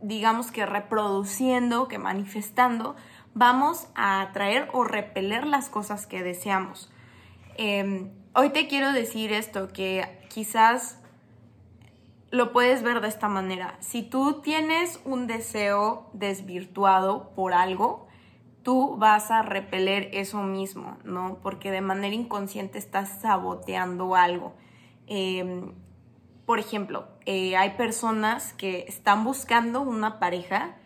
digamos 0.00 0.50
que 0.50 0.64
reproduciendo, 0.64 1.88
que 1.88 1.98
manifestando, 1.98 2.96
vamos 3.34 3.88
a 3.94 4.22
atraer 4.22 4.70
o 4.72 4.82
repeler 4.82 5.46
las 5.46 5.68
cosas 5.68 6.06
que 6.06 6.22
deseamos. 6.22 6.90
Em, 7.58 8.12
hoy 8.34 8.48
te 8.48 8.66
quiero 8.66 8.92
decir 8.92 9.30
esto, 9.34 9.68
que 9.74 10.26
quizás 10.30 10.98
lo 12.30 12.52
puedes 12.52 12.82
ver 12.82 13.00
de 13.00 13.08
esta 13.08 13.28
manera. 13.28 13.76
Si 13.80 14.02
tú 14.02 14.40
tienes 14.42 15.00
un 15.04 15.26
deseo 15.26 16.10
desvirtuado 16.12 17.30
por 17.34 17.54
algo, 17.54 18.06
tú 18.62 18.96
vas 18.96 19.30
a 19.30 19.42
repeler 19.42 20.10
eso 20.12 20.42
mismo, 20.42 20.98
¿no? 21.04 21.38
Porque 21.42 21.70
de 21.70 21.80
manera 21.80 22.14
inconsciente 22.14 22.78
estás 22.78 23.20
saboteando 23.20 24.14
algo. 24.14 24.54
Em, 25.06 25.72
por 26.44 26.58
ejemplo, 26.58 27.08
eh, 27.24 27.56
hay 27.56 27.70
personas 27.70 28.52
que 28.54 28.84
están 28.88 29.24
buscando 29.24 29.80
una 29.80 30.18
pareja 30.18 30.76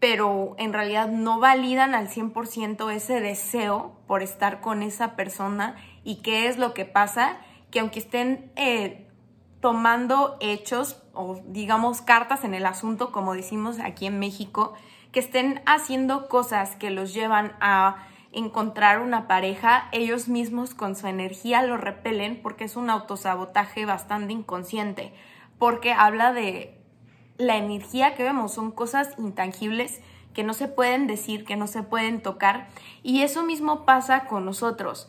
pero 0.00 0.56
en 0.58 0.72
realidad 0.72 1.08
no 1.08 1.38
validan 1.38 1.94
al 1.94 2.08
100% 2.08 2.90
ese 2.90 3.20
deseo 3.20 4.00
por 4.06 4.22
estar 4.22 4.62
con 4.62 4.82
esa 4.82 5.14
persona 5.14 5.76
y 6.02 6.16
qué 6.16 6.48
es 6.48 6.56
lo 6.56 6.72
que 6.72 6.86
pasa, 6.86 7.36
que 7.70 7.80
aunque 7.80 7.98
estén 7.98 8.50
eh, 8.56 9.06
tomando 9.60 10.36
hechos 10.40 11.02
o 11.12 11.40
digamos 11.46 12.00
cartas 12.00 12.44
en 12.44 12.54
el 12.54 12.66
asunto, 12.66 13.12
como 13.12 13.34
decimos 13.34 13.78
aquí 13.78 14.06
en 14.06 14.18
México, 14.18 14.74
que 15.12 15.20
estén 15.20 15.62
haciendo 15.66 16.28
cosas 16.28 16.76
que 16.76 16.90
los 16.90 17.12
llevan 17.12 17.52
a 17.60 18.06
encontrar 18.32 19.00
una 19.00 19.26
pareja, 19.26 19.88
ellos 19.92 20.28
mismos 20.28 20.74
con 20.74 20.94
su 20.94 21.08
energía 21.08 21.62
lo 21.62 21.76
repelen 21.76 22.40
porque 22.42 22.64
es 22.64 22.76
un 22.76 22.88
autosabotaje 22.88 23.86
bastante 23.86 24.32
inconsciente, 24.32 25.12
porque 25.58 25.92
habla 25.92 26.32
de 26.32 26.78
la 27.38 27.56
energía 27.56 28.14
que 28.14 28.22
vemos, 28.22 28.52
son 28.52 28.70
cosas 28.70 29.14
intangibles 29.18 30.00
que 30.32 30.44
no 30.44 30.54
se 30.54 30.68
pueden 30.68 31.08
decir, 31.08 31.44
que 31.44 31.56
no 31.56 31.66
se 31.66 31.82
pueden 31.82 32.22
tocar, 32.22 32.68
y 33.02 33.22
eso 33.22 33.42
mismo 33.42 33.84
pasa 33.84 34.26
con 34.26 34.44
nosotros. 34.44 35.08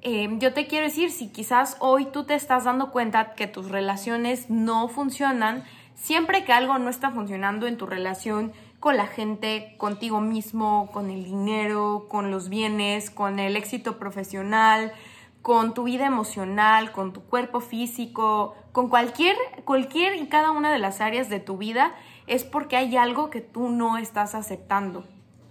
Eh, 0.00 0.28
yo 0.38 0.52
te 0.52 0.68
quiero 0.68 0.86
decir, 0.86 1.10
si 1.10 1.28
quizás 1.28 1.76
hoy 1.80 2.06
tú 2.06 2.24
te 2.24 2.34
estás 2.34 2.64
dando 2.64 2.92
cuenta 2.92 3.34
que 3.34 3.48
tus 3.48 3.68
relaciones 3.68 4.48
no 4.48 4.88
funcionan, 4.88 5.64
siempre 5.96 6.44
que 6.44 6.52
algo 6.52 6.78
no 6.78 6.88
está 6.88 7.10
funcionando 7.10 7.66
en 7.66 7.76
tu 7.76 7.86
relación, 7.86 8.52
con 8.78 8.96
la 8.96 9.08
gente, 9.08 9.74
contigo 9.76 10.20
mismo, 10.20 10.88
con 10.92 11.10
el 11.10 11.24
dinero, 11.24 12.06
con 12.08 12.30
los 12.30 12.48
bienes, 12.48 13.10
con 13.10 13.40
el 13.40 13.56
éxito 13.56 13.98
profesional, 13.98 14.92
con 15.42 15.74
tu 15.74 15.84
vida 15.84 16.06
emocional, 16.06 16.92
con 16.92 17.12
tu 17.12 17.22
cuerpo 17.22 17.60
físico, 17.60 18.54
con 18.70 18.88
cualquier, 18.88 19.36
cualquier 19.64 20.14
y 20.16 20.28
cada 20.28 20.52
una 20.52 20.70
de 20.72 20.78
las 20.78 21.00
áreas 21.00 21.28
de 21.28 21.40
tu 21.40 21.56
vida, 21.56 21.92
es 22.28 22.44
porque 22.44 22.76
hay 22.76 22.96
algo 22.96 23.30
que 23.30 23.40
tú 23.40 23.68
no 23.68 23.98
estás 23.98 24.36
aceptando. 24.36 25.04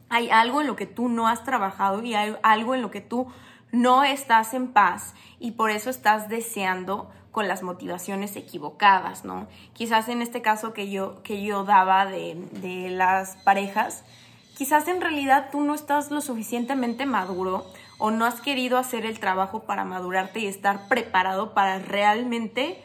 Hay 0.10 0.30
algo 0.30 0.62
en 0.62 0.68
lo 0.68 0.78
que 0.78 0.86
tú 0.86 1.10
no 1.10 1.28
has 1.28 1.44
trabajado 1.44 2.02
y 2.02 2.14
hay 2.14 2.34
algo 2.44 2.76
en 2.76 2.82
lo 2.82 2.92
que 2.92 3.02
tú 3.02 3.28
no 3.72 4.04
estás 4.04 4.54
en 4.54 4.68
paz 4.68 5.14
y 5.40 5.52
por 5.52 5.72
eso 5.72 5.90
estás 5.90 6.30
deseando 6.30 7.10
con 7.32 7.48
las 7.48 7.62
motivaciones 7.62 8.36
equivocadas, 8.36 9.24
¿no? 9.24 9.48
Quizás 9.74 10.10
en 10.10 10.22
este 10.22 10.42
caso 10.42 10.74
que 10.74 10.90
yo, 10.90 11.22
que 11.22 11.44
yo 11.44 11.64
daba 11.64 12.06
de, 12.06 12.36
de 12.54 12.90
las 12.90 13.36
parejas, 13.38 14.04
quizás 14.58 14.88
en 14.88 15.02
realidad 15.02 15.50
tú 15.52 15.62
no 15.62 15.76
estás 15.76 16.10
lo 16.10 16.22
suficientemente 16.22 17.06
maduro 17.06 17.66
o 18.00 18.10
no 18.12 18.26
has 18.26 18.42
querido 18.42 18.78
hacer 18.78 19.06
el 19.06 19.20
trabajo 19.20 19.64
para 19.64 19.86
madurarte 19.86 20.40
y 20.40 20.48
estar 20.48 20.88
preparado 20.88 21.54
para 21.54 21.80
realmente 21.80 22.82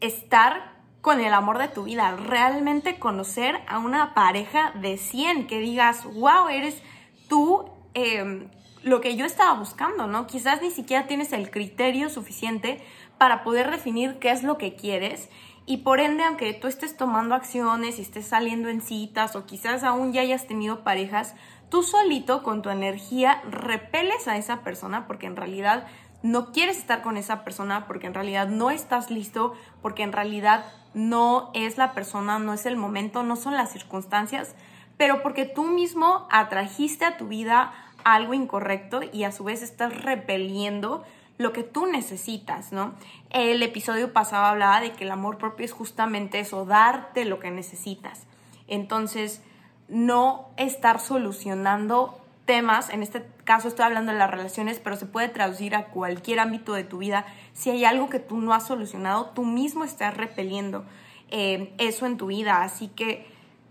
estar 0.00 0.74
con 1.00 1.20
el 1.20 1.32
amor 1.32 1.58
de 1.58 1.68
tu 1.68 1.84
vida, 1.84 2.14
realmente 2.16 2.98
conocer 2.98 3.60
a 3.66 3.78
una 3.78 4.12
pareja 4.12 4.72
de 4.74 4.98
100, 4.98 5.46
que 5.46 5.58
digas, 5.58 6.04
wow, 6.04 6.48
eres 6.48 6.82
tú 7.28 7.70
eh, 7.94 8.46
lo 8.82 9.00
que 9.00 9.16
yo 9.16 9.24
estaba 9.24 9.58
buscando, 9.58 10.06
¿no? 10.06 10.26
Quizás 10.26 10.62
ni 10.62 10.70
siquiera 10.70 11.06
tienes 11.06 11.32
el 11.32 11.50
criterio 11.50 12.08
suficiente 12.08 12.82
para 13.18 13.42
poder 13.42 13.70
definir 13.70 14.18
qué 14.18 14.30
es 14.30 14.42
lo 14.42 14.58
que 14.58 14.74
quieres 14.74 15.28
y 15.66 15.78
por 15.78 16.00
ende, 16.00 16.24
aunque 16.24 16.52
tú 16.52 16.66
estés 16.66 16.96
tomando 16.96 17.34
acciones 17.34 17.98
y 17.98 18.02
estés 18.02 18.26
saliendo 18.26 18.68
en 18.68 18.80
citas 18.80 19.36
o 19.36 19.46
quizás 19.46 19.84
aún 19.84 20.12
ya 20.12 20.22
hayas 20.22 20.46
tenido 20.46 20.82
parejas, 20.82 21.36
tú 21.68 21.82
solito 21.82 22.42
con 22.42 22.62
tu 22.62 22.70
energía 22.70 23.40
repeles 23.48 24.26
a 24.26 24.36
esa 24.36 24.62
persona 24.62 25.06
porque 25.06 25.26
en 25.26 25.36
realidad 25.36 25.86
no 26.22 26.52
quieres 26.52 26.78
estar 26.78 27.02
con 27.02 27.16
esa 27.16 27.44
persona, 27.44 27.86
porque 27.86 28.06
en 28.06 28.14
realidad 28.14 28.48
no 28.48 28.70
estás 28.70 29.10
listo, 29.10 29.54
porque 29.80 30.02
en 30.02 30.12
realidad 30.12 30.64
no 30.92 31.50
es 31.54 31.78
la 31.78 31.92
persona, 31.94 32.38
no 32.38 32.52
es 32.52 32.66
el 32.66 32.76
momento, 32.76 33.22
no 33.22 33.36
son 33.36 33.54
las 33.54 33.72
circunstancias, 33.72 34.54
pero 34.96 35.22
porque 35.22 35.46
tú 35.46 35.64
mismo 35.64 36.26
atrajiste 36.30 37.04
a 37.04 37.16
tu 37.16 37.28
vida 37.28 37.72
algo 38.04 38.34
incorrecto 38.34 39.00
y 39.12 39.24
a 39.24 39.32
su 39.32 39.44
vez 39.44 39.62
estás 39.62 40.02
repeliendo 40.02 41.04
lo 41.38 41.52
que 41.52 41.62
tú 41.62 41.86
necesitas, 41.86 42.70
¿no? 42.70 42.92
El 43.30 43.62
episodio 43.62 44.12
pasado 44.12 44.44
hablaba 44.44 44.80
de 44.80 44.92
que 44.92 45.04
el 45.04 45.10
amor 45.10 45.38
propio 45.38 45.64
es 45.64 45.72
justamente 45.72 46.38
eso, 46.38 46.66
darte 46.66 47.24
lo 47.24 47.40
que 47.40 47.50
necesitas. 47.50 48.26
Entonces, 48.68 49.42
no 49.88 50.50
estar 50.56 51.00
solucionando 51.00 52.20
temas, 52.44 52.90
en 52.90 53.02
este 53.02 53.24
caso 53.44 53.68
estoy 53.68 53.86
hablando 53.86 54.12
de 54.12 54.18
las 54.18 54.30
relaciones, 54.30 54.80
pero 54.80 54.96
se 54.96 55.06
puede 55.06 55.28
traducir 55.28 55.74
a 55.74 55.86
cualquier 55.86 56.40
ámbito 56.40 56.74
de 56.74 56.84
tu 56.84 56.98
vida. 56.98 57.24
Si 57.52 57.70
hay 57.70 57.84
algo 57.84 58.10
que 58.10 58.18
tú 58.18 58.36
no 58.38 58.52
has 58.52 58.66
solucionado, 58.66 59.30
tú 59.34 59.44
mismo 59.44 59.84
estás 59.84 60.16
repeliendo 60.16 60.84
eh, 61.30 61.72
eso 61.78 62.06
en 62.06 62.16
tu 62.16 62.26
vida. 62.26 62.62
Así 62.62 62.88
que 62.88 63.26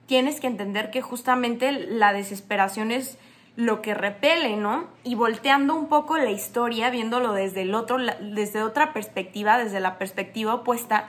tienes 0.05 0.39
que 0.39 0.47
entender 0.47 0.91
que 0.91 1.01
justamente 1.01 1.71
la 1.71 2.13
desesperación 2.13 2.91
es 2.91 3.17
lo 3.55 3.81
que 3.81 3.93
repele, 3.93 4.55
¿no? 4.55 4.85
Y 5.03 5.15
volteando 5.15 5.75
un 5.75 5.87
poco 5.87 6.17
la 6.17 6.31
historia, 6.31 6.89
viéndolo 6.89 7.33
desde 7.33 7.63
el 7.63 7.75
otro, 7.75 7.97
desde 8.21 8.63
otra 8.63 8.93
perspectiva, 8.93 9.57
desde 9.57 9.79
la 9.79 9.97
perspectiva 9.97 10.53
opuesta, 10.53 11.07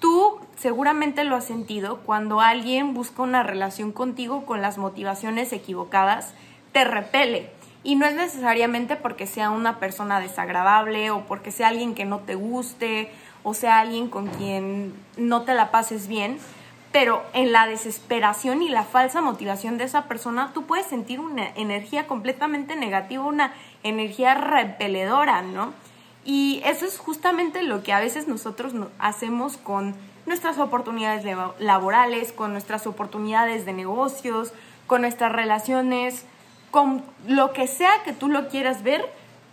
tú 0.00 0.38
seguramente 0.56 1.24
lo 1.24 1.36
has 1.36 1.44
sentido 1.44 2.00
cuando 2.00 2.40
alguien 2.40 2.94
busca 2.94 3.22
una 3.22 3.42
relación 3.42 3.92
contigo 3.92 4.44
con 4.44 4.60
las 4.60 4.76
motivaciones 4.78 5.52
equivocadas, 5.52 6.34
te 6.72 6.84
repele. 6.84 7.50
Y 7.84 7.96
no 7.96 8.06
es 8.06 8.14
necesariamente 8.14 8.96
porque 8.96 9.26
sea 9.26 9.50
una 9.50 9.78
persona 9.78 10.18
desagradable 10.18 11.10
o 11.10 11.26
porque 11.26 11.50
sea 11.50 11.68
alguien 11.68 11.94
que 11.94 12.06
no 12.06 12.20
te 12.20 12.34
guste 12.34 13.10
o 13.44 13.54
sea 13.54 13.78
alguien 13.78 14.08
con 14.08 14.26
quien 14.26 14.94
no 15.16 15.42
te 15.42 15.54
la 15.54 15.70
pases 15.70 16.08
bien, 16.08 16.38
pero 16.94 17.24
en 17.32 17.50
la 17.50 17.66
desesperación 17.66 18.62
y 18.62 18.68
la 18.68 18.84
falsa 18.84 19.20
motivación 19.20 19.78
de 19.78 19.82
esa 19.82 20.04
persona, 20.04 20.52
tú 20.54 20.62
puedes 20.62 20.86
sentir 20.86 21.18
una 21.18 21.48
energía 21.56 22.06
completamente 22.06 22.76
negativa, 22.76 23.24
una 23.24 23.52
energía 23.82 24.36
repeledora, 24.36 25.42
¿no? 25.42 25.72
Y 26.24 26.62
eso 26.64 26.86
es 26.86 26.98
justamente 26.98 27.64
lo 27.64 27.82
que 27.82 27.92
a 27.92 27.98
veces 27.98 28.28
nosotros 28.28 28.74
hacemos 29.00 29.56
con 29.56 29.96
nuestras 30.24 30.60
oportunidades 30.60 31.26
laborales, 31.58 32.30
con 32.30 32.52
nuestras 32.52 32.86
oportunidades 32.86 33.66
de 33.66 33.72
negocios, 33.72 34.52
con 34.86 35.00
nuestras 35.00 35.32
relaciones, 35.32 36.24
con 36.70 37.02
lo 37.26 37.52
que 37.52 37.66
sea 37.66 38.04
que 38.04 38.12
tú 38.12 38.28
lo 38.28 38.46
quieras 38.46 38.84
ver, 38.84 39.04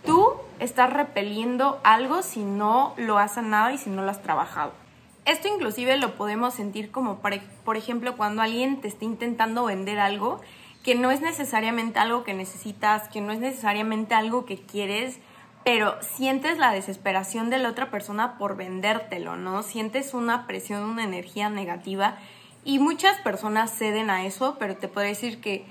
tú 0.06 0.30
estás 0.60 0.92
repeliendo 0.92 1.80
algo 1.82 2.22
si 2.22 2.44
no 2.44 2.94
lo 2.98 3.18
has 3.18 3.34
sanado 3.34 3.74
y 3.74 3.78
si 3.78 3.90
no 3.90 4.02
lo 4.02 4.12
has 4.12 4.22
trabajado. 4.22 4.81
Esto 5.24 5.48
inclusive 5.48 5.96
lo 5.98 6.16
podemos 6.16 6.54
sentir 6.54 6.90
como, 6.90 7.20
por 7.20 7.76
ejemplo, 7.76 8.16
cuando 8.16 8.42
alguien 8.42 8.80
te 8.80 8.88
está 8.88 9.04
intentando 9.04 9.64
vender 9.64 10.00
algo 10.00 10.40
que 10.82 10.94
no 10.96 11.10
es 11.10 11.20
necesariamente 11.20 11.98
algo 11.98 12.24
que 12.24 12.34
necesitas, 12.34 13.08
que 13.08 13.20
no 13.20 13.32
es 13.32 13.38
necesariamente 13.38 14.14
algo 14.14 14.44
que 14.44 14.58
quieres, 14.58 15.20
pero 15.64 15.94
sientes 16.02 16.58
la 16.58 16.72
desesperación 16.72 17.50
de 17.50 17.58
la 17.58 17.68
otra 17.68 17.90
persona 17.90 18.36
por 18.36 18.56
vendértelo, 18.56 19.36
¿no? 19.36 19.62
Sientes 19.62 20.12
una 20.12 20.46
presión, 20.48 20.82
una 20.82 21.04
energía 21.04 21.48
negativa 21.50 22.16
y 22.64 22.80
muchas 22.80 23.20
personas 23.20 23.70
ceden 23.76 24.10
a 24.10 24.26
eso, 24.26 24.56
pero 24.58 24.76
te 24.76 24.88
puedo 24.88 25.06
decir 25.06 25.40
que 25.40 25.64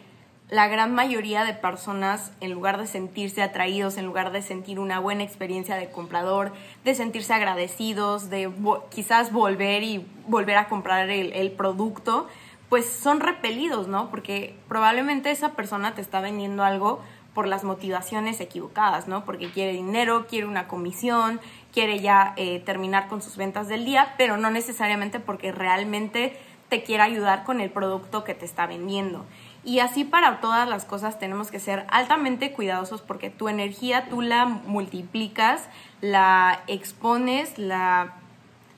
la 0.52 0.68
gran 0.68 0.94
mayoría 0.94 1.46
de 1.46 1.54
personas, 1.54 2.34
en 2.42 2.52
lugar 2.52 2.78
de 2.78 2.86
sentirse 2.86 3.42
atraídos, 3.42 3.98
en 3.98 4.06
lugar 4.06 4.34
de 4.34 4.42
sentir 4.42 4.82
una 4.82 5.00
buena 5.00 5.24
experiencia 5.24 5.78
de 5.78 5.90
comprador, 5.90 6.52
de 6.84 6.94
sentirse 6.94 7.34
agradecidos, 7.34 8.30
de 8.30 8.52
quizás 8.90 9.32
volver 9.32 9.82
y 9.84 10.06
volver 10.28 10.58
a 10.58 10.68
comprar 10.68 11.10
el, 11.10 11.52
producto, 11.54 12.28
pues 12.68 12.86
son 12.86 13.22
repelidos, 13.22 13.88
¿no? 13.88 14.10
Porque 14.10 14.54
probablemente 14.68 15.32
esa 15.32 15.54
persona 15.54 15.96
te 15.96 16.02
está 16.02 16.20
vendiendo 16.20 16.66
algo 16.66 17.00
por 17.34 17.48
las 17.48 17.64
motivaciones 17.64 18.42
equivocadas, 18.42 19.08
¿no? 19.08 19.24
Porque 19.24 19.52
quiere 19.52 19.72
dinero, 19.72 20.28
quiere 20.28 20.48
una 20.48 20.68
comisión, 20.68 21.40
quiere 21.72 22.02
ya 22.02 22.34
eh, 22.36 22.60
terminar 22.60 23.08
con 23.08 23.22
sus 23.22 23.38
ventas 23.38 23.70
del 23.70 23.86
día, 23.86 24.16
pero 24.18 24.36
no 24.36 24.52
necesariamente 24.52 25.22
porque 25.22 25.54
realmente 25.54 26.38
te 26.68 26.84
quiera 26.84 27.06
ayudar 27.06 27.46
con 27.46 27.62
el 27.62 27.70
producto 27.70 28.26
que 28.26 28.34
te 28.34 28.44
está 28.44 28.66
vendiendo. 28.66 29.26
Y 29.64 29.80
así 29.80 30.04
para 30.04 30.42
todas 30.42 30.68
las 30.68 30.86
cosas 30.86 31.20
tenemos 31.20 31.52
que 31.52 31.60
ser 31.60 31.86
altamente 31.90 32.52
cuidadosos 32.52 33.02
porque 33.02 33.30
tu 33.30 33.48
energía 33.48 34.10
tú 34.10 34.22
la 34.22 34.46
multiplicas, 34.46 35.68
la 36.02 36.64
expones, 36.68 37.58
la 37.60 38.16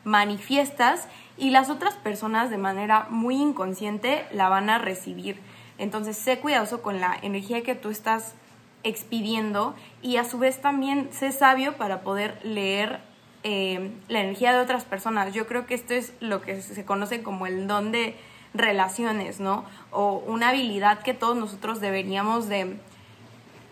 manifiestas 0.04 1.08
y 1.38 1.52
las 1.52 1.70
otras 1.70 1.96
personas 1.96 2.50
de 2.50 2.58
manera 2.58 3.08
muy 3.10 3.36
inconsciente 3.36 4.26
la 4.34 4.50
van 4.50 4.70
a 4.70 4.78
recibir. 4.78 5.40
Entonces 5.78 6.18
sé 6.18 6.40
cuidadoso 6.40 6.82
con 6.82 7.00
la 7.00 7.18
energía 7.22 7.64
que 7.64 7.76
tú 7.76 7.90
estás 7.90 8.36
expidiendo 8.84 9.76
y 10.02 10.18
a 10.18 10.26
su 10.26 10.38
vez 10.38 10.62
también 10.62 11.10
sé 11.14 11.32
sabio 11.32 11.78
para 11.78 12.02
poder 12.02 12.40
leer 12.44 13.00
eh, 13.44 13.92
la 14.10 14.20
energía 14.20 14.54
de 14.54 14.62
otras 14.62 14.84
personas. 14.84 15.34
Yo 15.34 15.48
creo 15.48 15.66
que 15.66 15.74
esto 15.76 15.94
es 15.94 16.14
lo 16.20 16.42
que 16.42 16.62
se 16.62 16.86
conoce 16.86 17.24
como 17.24 17.48
el 17.48 17.68
don 17.68 17.92
de 17.92 18.16
relaciones, 18.54 19.40
¿no? 19.40 19.66
O 19.92 20.24
una 20.28 20.50
habilidad 20.50 21.00
que 21.00 21.14
todos 21.14 21.36
nosotros 21.36 21.80
deberíamos 21.80 22.48
de 22.48 22.78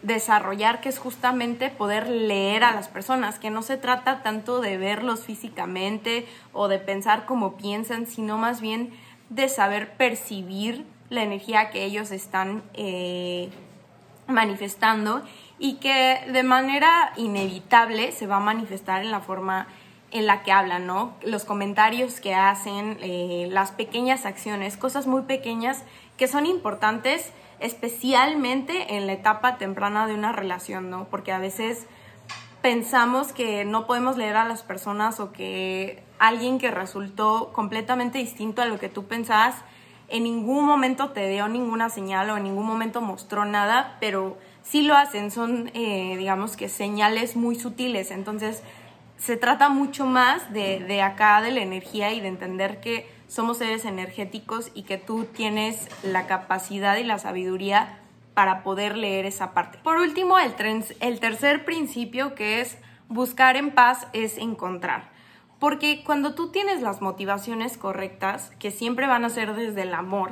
desarrollar, 0.02 0.82
que 0.82 0.90
es 0.90 0.98
justamente 0.98 1.70
poder 1.70 2.08
leer 2.10 2.64
a 2.64 2.74
las 2.74 2.88
personas, 2.88 3.38
que 3.38 3.52
no 3.52 3.62
se 3.62 3.78
trata 3.78 4.24
tanto 4.24 4.60
de 4.60 4.78
verlos 4.78 5.22
físicamente 5.22 6.26
o 6.54 6.68
de 6.68 6.80
pensar 6.80 7.26
cómo 7.26 7.56
piensan, 7.56 8.08
sino 8.08 8.38
más 8.38 8.62
bien 8.62 8.92
de 9.30 9.48
saber 9.48 9.94
percibir 9.94 10.86
la 11.10 11.24
energía 11.24 11.70
que 11.70 11.84
ellos 11.84 12.12
están 12.12 12.64
eh, 12.74 13.50
manifestando 14.28 15.22
y 15.60 15.76
que 15.76 16.20
de 16.32 16.44
manera 16.44 17.14
inevitable 17.18 18.12
se 18.12 18.28
va 18.28 18.38
a 18.38 18.40
manifestar 18.40 19.04
en 19.04 19.12
la 19.12 19.20
forma 19.20 19.68
en 20.12 20.28
la 20.28 20.44
que 20.44 20.52
hablan, 20.52 20.86
¿no? 20.86 21.14
Los 21.22 21.46
comentarios 21.46 22.20
que 22.20 22.36
hacen, 22.36 22.98
eh, 23.02 23.48
las 23.50 23.72
pequeñas 23.72 24.26
acciones, 24.26 24.78
cosas 24.78 25.08
muy 25.08 25.24
pequeñas 25.24 25.84
que 26.18 26.28
son 26.28 26.46
importantes 26.46 27.32
especialmente 27.60 28.96
en 28.96 29.08
la 29.08 29.14
etapa 29.14 29.58
temprana 29.58 30.08
de 30.08 30.16
una 30.16 30.32
relación, 30.32 30.90
¿no? 30.90 31.06
Porque 31.06 31.32
a 31.32 31.40
veces 31.40 31.86
pensamos 32.62 33.34
que 33.34 33.66
no 33.66 33.88
podemos 33.88 34.18
leer 34.18 34.36
a 34.36 34.46
las 34.46 34.64
personas 34.64 35.20
o 35.20 35.32
que 35.32 36.04
alguien 36.20 36.60
que 36.60 36.72
resultó 36.72 37.52
completamente 37.54 38.18
distinto 38.18 38.62
a 38.62 38.66
lo 38.66 38.80
que 38.80 38.90
tú 38.90 39.06
pensabas 39.06 39.56
en 40.12 40.24
ningún 40.24 40.66
momento 40.66 41.12
te 41.12 41.30
dio 41.30 41.48
ninguna 41.48 41.90
señal 41.90 42.30
o 42.30 42.38
en 42.38 42.44
ningún 42.44 42.66
momento 42.66 43.00
mostró 43.02 43.46
nada, 43.46 43.98
pero 44.02 44.38
sí 44.62 44.84
lo 44.84 44.96
hacen, 44.96 45.32
son 45.32 45.72
eh, 45.74 46.16
digamos 46.18 46.58
que 46.58 46.68
señales 46.68 47.38
muy 47.38 47.56
sutiles, 47.56 48.12
entonces 48.12 48.62
se 49.22 49.38
trata 49.38 49.70
mucho 49.70 50.06
más 50.06 50.52
de, 50.52 50.80
de 50.80 51.02
acá 51.04 51.42
de 51.42 51.52
la 51.52 51.62
energía 51.62 52.12
y 52.12 52.20
de 52.22 52.28
entender 52.28 52.82
que 52.82 53.08
somos 53.28 53.60
seres 53.60 53.86
energéticos 53.86 54.72
y 54.74 54.84
que 54.84 54.98
tú 54.98 55.26
tienes 55.26 55.88
la 56.04 56.26
capacidad 56.26 56.98
y 56.98 57.04
la 57.04 57.20
sabiduría 57.20 58.00
para 58.34 58.64
poder 58.64 58.98
leer 58.98 59.26
esa 59.26 59.54
parte. 59.54 59.78
Por 59.84 59.98
último, 59.98 60.40
el, 60.40 60.56
el 61.00 61.20
tercer 61.20 61.66
principio 61.66 62.34
que 62.34 62.62
es 62.62 62.78
buscar 63.10 63.58
en 63.58 63.72
paz 63.72 64.08
es 64.14 64.38
encontrar. 64.38 65.12
Porque 65.60 66.04
cuando 66.04 66.34
tú 66.34 66.50
tienes 66.50 66.82
las 66.82 67.02
motivaciones 67.02 67.78
correctas, 67.78 68.52
que 68.58 68.72
siempre 68.72 69.06
van 69.06 69.24
a 69.24 69.30
ser 69.30 69.54
desde 69.54 69.84
el 69.84 69.94
amor, 69.94 70.32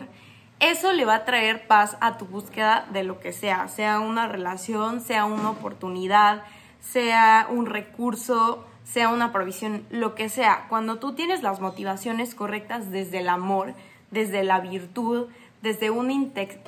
eso 0.59 0.91
le 0.93 1.05
va 1.05 1.15
a 1.15 1.25
traer 1.25 1.67
paz 1.67 1.95
a 2.01 2.17
tu 2.17 2.25
búsqueda 2.25 2.87
de 2.91 3.03
lo 3.03 3.19
que 3.19 3.33
sea, 3.33 3.67
sea 3.67 3.99
una 3.99 4.27
relación, 4.27 4.99
sea 5.01 5.25
una 5.25 5.51
oportunidad, 5.51 6.43
sea 6.79 7.47
un 7.49 7.67
recurso, 7.67 8.65
sea 8.91 9.09
una 9.09 9.31
provisión, 9.31 9.85
lo 9.91 10.15
que 10.15 10.29
sea, 10.29 10.65
cuando 10.67 10.97
tú 10.97 11.13
tienes 11.13 11.43
las 11.43 11.59
motivaciones 11.59 12.33
correctas 12.33 12.89
desde 12.89 13.19
el 13.19 13.29
amor, 13.29 13.75
desde 14.09 14.43
la 14.43 14.59
virtud, 14.59 15.27
desde 15.61 15.91
una, 15.91 16.13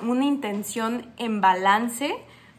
una 0.02 0.24
intención 0.24 1.10
en 1.16 1.40
balance, 1.40 2.14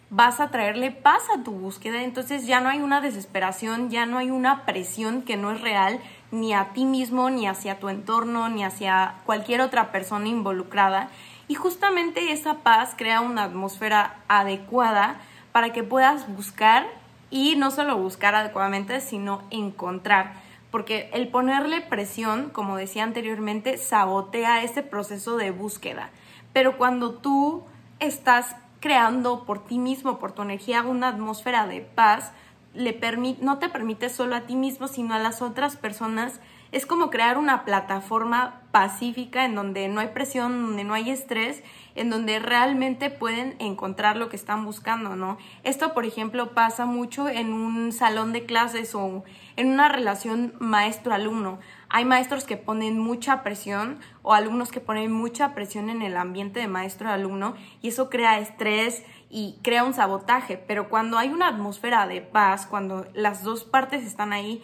vas 0.09 0.41
a 0.41 0.49
traerle 0.49 0.91
paz 0.91 1.23
a 1.33 1.43
tu 1.43 1.51
búsqueda, 1.51 2.03
entonces 2.03 2.45
ya 2.45 2.59
no 2.59 2.69
hay 2.69 2.81
una 2.81 2.99
desesperación, 2.99 3.89
ya 3.89 4.05
no 4.05 4.17
hay 4.17 4.31
una 4.31 4.65
presión 4.65 5.21
que 5.21 5.37
no 5.37 5.51
es 5.51 5.61
real 5.61 5.99
ni 6.31 6.53
a 6.53 6.73
ti 6.73 6.83
mismo, 6.83 7.29
ni 7.29 7.47
hacia 7.47 7.79
tu 7.79 7.87
entorno, 7.87 8.49
ni 8.49 8.63
hacia 8.63 9.15
cualquier 9.25 9.61
otra 9.61 9.91
persona 9.91 10.27
involucrada. 10.27 11.09
Y 11.47 11.55
justamente 11.55 12.31
esa 12.31 12.55
paz 12.55 12.95
crea 12.97 13.21
una 13.21 13.43
atmósfera 13.43 14.17
adecuada 14.27 15.15
para 15.51 15.71
que 15.71 15.83
puedas 15.83 16.27
buscar 16.35 16.85
y 17.33 17.55
no 17.55 17.71
solo 17.71 17.97
buscar 17.97 18.35
adecuadamente, 18.35 19.01
sino 19.01 19.41
encontrar. 19.49 20.35
Porque 20.69 21.09
el 21.13 21.29
ponerle 21.29 21.81
presión, 21.81 22.51
como 22.51 22.77
decía 22.77 23.01
anteriormente, 23.01 23.79
sabotea 23.79 24.61
ese 24.61 24.83
proceso 24.83 25.35
de 25.35 25.49
búsqueda. 25.49 26.11
Pero 26.53 26.77
cuando 26.77 27.15
tú 27.15 27.63
estás 27.99 28.55
creando 28.79 29.45
por 29.45 29.65
ti 29.65 29.79
mismo, 29.79 30.19
por 30.19 30.33
tu 30.33 30.43
energía, 30.43 30.83
una 30.83 31.07
atmósfera 31.07 31.65
de 31.65 31.81
paz, 31.81 32.33
le 32.75 32.99
no 33.41 33.57
te 33.57 33.67
permite 33.67 34.09
solo 34.09 34.35
a 34.35 34.41
ti 34.41 34.55
mismo, 34.55 34.87
sino 34.87 35.15
a 35.15 35.19
las 35.19 35.41
otras 35.41 35.75
personas 35.75 36.39
es 36.73 36.87
como 36.87 37.11
crear 37.11 37.37
una 37.37 37.65
plataforma 37.65 38.61
pacífica 38.71 39.45
en 39.45 39.53
donde 39.53 39.87
no 39.89 39.99
hay 39.99 40.07
presión, 40.07 40.65
donde 40.65 40.83
no 40.83 40.95
hay 40.95 41.11
estrés, 41.11 41.63
en 41.93 42.09
donde 42.09 42.39
realmente 42.39 43.11
pueden 43.11 43.55
encontrar 43.59 44.17
lo 44.17 44.27
que 44.27 44.35
están 44.35 44.65
buscando, 44.65 45.15
¿no? 45.15 45.37
Esto, 45.63 45.93
por 45.93 46.03
ejemplo, 46.03 46.55
pasa 46.55 46.87
mucho 46.87 47.29
en 47.29 47.53
un 47.53 47.91
salón 47.91 48.33
de 48.33 48.47
clases 48.47 48.95
o 48.95 49.23
en 49.55 49.69
una 49.69 49.87
relación 49.87 50.55
maestro-alumno. 50.57 51.59
Hay 51.89 52.05
maestros 52.05 52.43
que 52.43 52.57
ponen 52.57 52.97
mucha 52.97 53.43
presión 53.43 53.99
o 54.23 54.33
alumnos 54.33 54.71
que 54.71 54.79
ponen 54.79 55.11
mucha 55.11 55.53
presión 55.53 55.91
en 55.91 56.01
el 56.01 56.17
ambiente 56.17 56.59
de 56.59 56.67
maestro-alumno 56.67 57.53
y 57.83 57.89
eso 57.89 58.09
crea 58.09 58.39
estrés 58.39 59.03
y 59.29 59.59
crea 59.61 59.83
un 59.83 59.93
sabotaje, 59.93 60.57
pero 60.57 60.89
cuando 60.89 61.19
hay 61.19 61.29
una 61.29 61.49
atmósfera 61.49 62.07
de 62.07 62.21
paz, 62.21 62.65
cuando 62.65 63.05
las 63.13 63.43
dos 63.43 63.63
partes 63.63 64.03
están 64.03 64.33
ahí, 64.33 64.63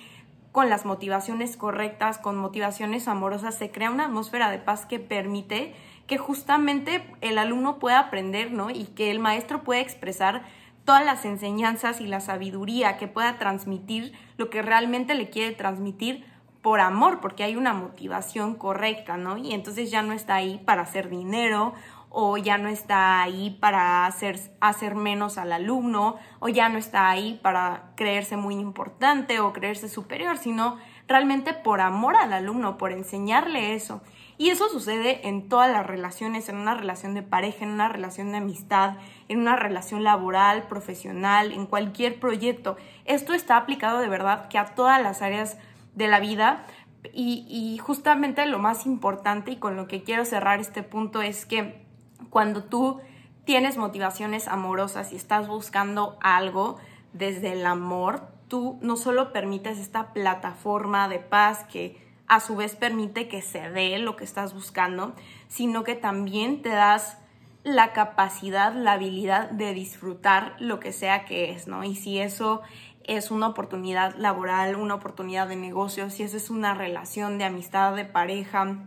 con 0.52 0.70
las 0.70 0.86
motivaciones 0.86 1.58
correctas, 1.58 2.18
con 2.18 2.38
motivaciones 2.38 3.08
amorosas, 3.08 3.56
se 3.56 3.72
crea 3.72 3.92
una 3.92 4.06
atmósfera 4.06 4.50
de 4.50 4.58
paz 4.58 4.86
que 4.86 5.00
permite 5.00 5.74
que 6.08 6.18
justamente 6.18 7.06
el 7.22 7.38
alumno 7.38 7.78
pueda 7.78 8.00
aprender, 8.00 8.52
¿no? 8.52 8.72
Y 8.72 8.86
que 8.86 9.12
el 9.12 9.20
maestro 9.20 9.64
pueda 9.64 9.82
expresar 9.82 10.44
todas 10.86 11.06
las 11.06 11.24
enseñanzas 11.24 12.02
y 12.02 12.08
la 12.08 12.20
sabiduría, 12.20 12.98
que 12.98 13.08
pueda 13.08 13.38
transmitir 13.38 14.14
lo 14.38 14.50
que 14.50 14.64
realmente 14.64 15.14
le 15.14 15.30
quiere 15.30 15.54
transmitir 15.54 16.26
por 16.64 16.80
amor, 16.80 17.20
porque 17.22 17.44
hay 17.44 17.56
una 17.56 17.74
motivación 17.74 18.56
correcta, 18.56 19.16
¿no? 19.18 19.38
Y 19.38 19.54
entonces 19.54 19.92
ya 19.92 20.02
no 20.02 20.14
está 20.14 20.36
ahí 20.36 20.60
para 20.66 20.82
hacer 20.82 21.10
dinero 21.10 21.74
o 22.10 22.38
ya 22.38 22.58
no 22.58 22.70
está 22.70 23.22
ahí 23.22 23.52
para 23.60 24.06
hacer, 24.06 24.40
hacer 24.60 24.96
menos 24.96 25.38
al 25.38 25.52
alumno, 25.52 26.18
o 26.40 26.50
ya 26.50 26.68
no 26.70 26.78
está 26.78 27.10
ahí 27.10 27.40
para 27.42 27.92
creerse 27.96 28.36
muy 28.36 28.56
importante 28.56 29.40
o 29.40 29.54
creerse 29.54 29.90
superior, 29.90 30.38
sino 30.38 30.78
realmente 31.08 31.54
por 31.54 31.82
amor 31.82 32.16
al 32.16 32.34
alumno, 32.34 32.78
por 32.78 32.92
enseñarle 32.92 33.76
eso. 33.76 34.02
Y 34.38 34.50
eso 34.50 34.70
sucede 34.70 35.28
en 35.28 35.50
todas 35.50 35.70
las 35.70 35.86
relaciones, 35.86 36.48
en 36.50 36.56
una 36.56 36.74
relación 36.74 37.14
de 37.14 37.24
pareja, 37.24 37.66
en 37.66 37.72
una 37.72 37.90
relación 37.90 38.32
de 38.32 38.38
amistad, 38.38 38.96
en 39.28 39.40
una 39.40 39.56
relación 39.56 40.04
laboral, 40.04 40.64
profesional, 40.68 41.52
en 41.52 41.66
cualquier 41.66 42.20
proyecto. 42.20 42.78
Esto 43.06 43.34
está 43.34 43.58
aplicado 43.58 44.00
de 44.00 44.08
verdad 44.08 44.48
que 44.48 44.58
a 44.58 44.74
todas 44.76 45.02
las 45.02 45.22
áreas 45.22 45.58
de 45.94 46.08
la 46.08 46.20
vida. 46.20 46.66
Y, 47.14 47.46
y 47.50 47.78
justamente 47.80 48.46
lo 48.46 48.60
más 48.60 48.86
importante 48.86 49.52
y 49.52 49.58
con 49.58 49.76
lo 49.76 49.88
que 49.88 50.04
quiero 50.04 50.26
cerrar 50.26 50.60
este 50.60 50.84
punto 50.84 51.22
es 51.22 51.46
que 51.46 51.89
cuando 52.30 52.64
tú 52.64 53.00
tienes 53.46 53.78
motivaciones 53.78 54.48
amorosas 54.48 55.12
y 55.12 55.16
estás 55.16 55.48
buscando 55.48 56.18
algo 56.22 56.78
desde 57.14 57.54
el 57.54 57.66
amor, 57.66 58.28
tú 58.48 58.78
no 58.82 58.96
solo 58.96 59.32
permites 59.32 59.80
esta 59.80 60.14
plataforma 60.14 61.08
de 61.10 61.20
paz 61.20 61.64
que 61.64 62.10
a 62.28 62.40
su 62.40 62.56
vez 62.56 62.76
permite 62.76 63.28
que 63.28 63.42
se 63.42 63.72
dé 63.72 63.98
lo 63.98 64.16
que 64.16 64.24
estás 64.24 64.54
buscando, 64.54 65.16
sino 65.48 65.84
que 65.84 65.96
también 65.96 66.62
te 66.62 66.70
das 66.70 67.18
la 67.64 67.92
capacidad, 67.92 68.74
la 68.74 68.94
habilidad 68.94 69.50
de 69.50 69.74
disfrutar 69.74 70.56
lo 70.60 70.80
que 70.80 70.94
sea 70.94 71.26
que 71.26 71.52
es, 71.52 71.68
¿no? 71.68 71.84
Y 71.84 71.96
si 71.96 72.20
eso 72.20 72.62
es 73.04 73.32
una 73.32 73.48
oportunidad 73.48 74.16
laboral, 74.16 74.76
una 74.76 74.96
oportunidad 74.96 75.48
de 75.48 75.56
negocio, 75.56 76.10
si 76.12 76.24
eso 76.24 76.38
es 76.38 76.52
una 76.52 76.76
relación 76.76 77.40
de 77.40 77.46
amistad, 77.46 77.96
de 77.96 78.06
pareja, 78.06 78.78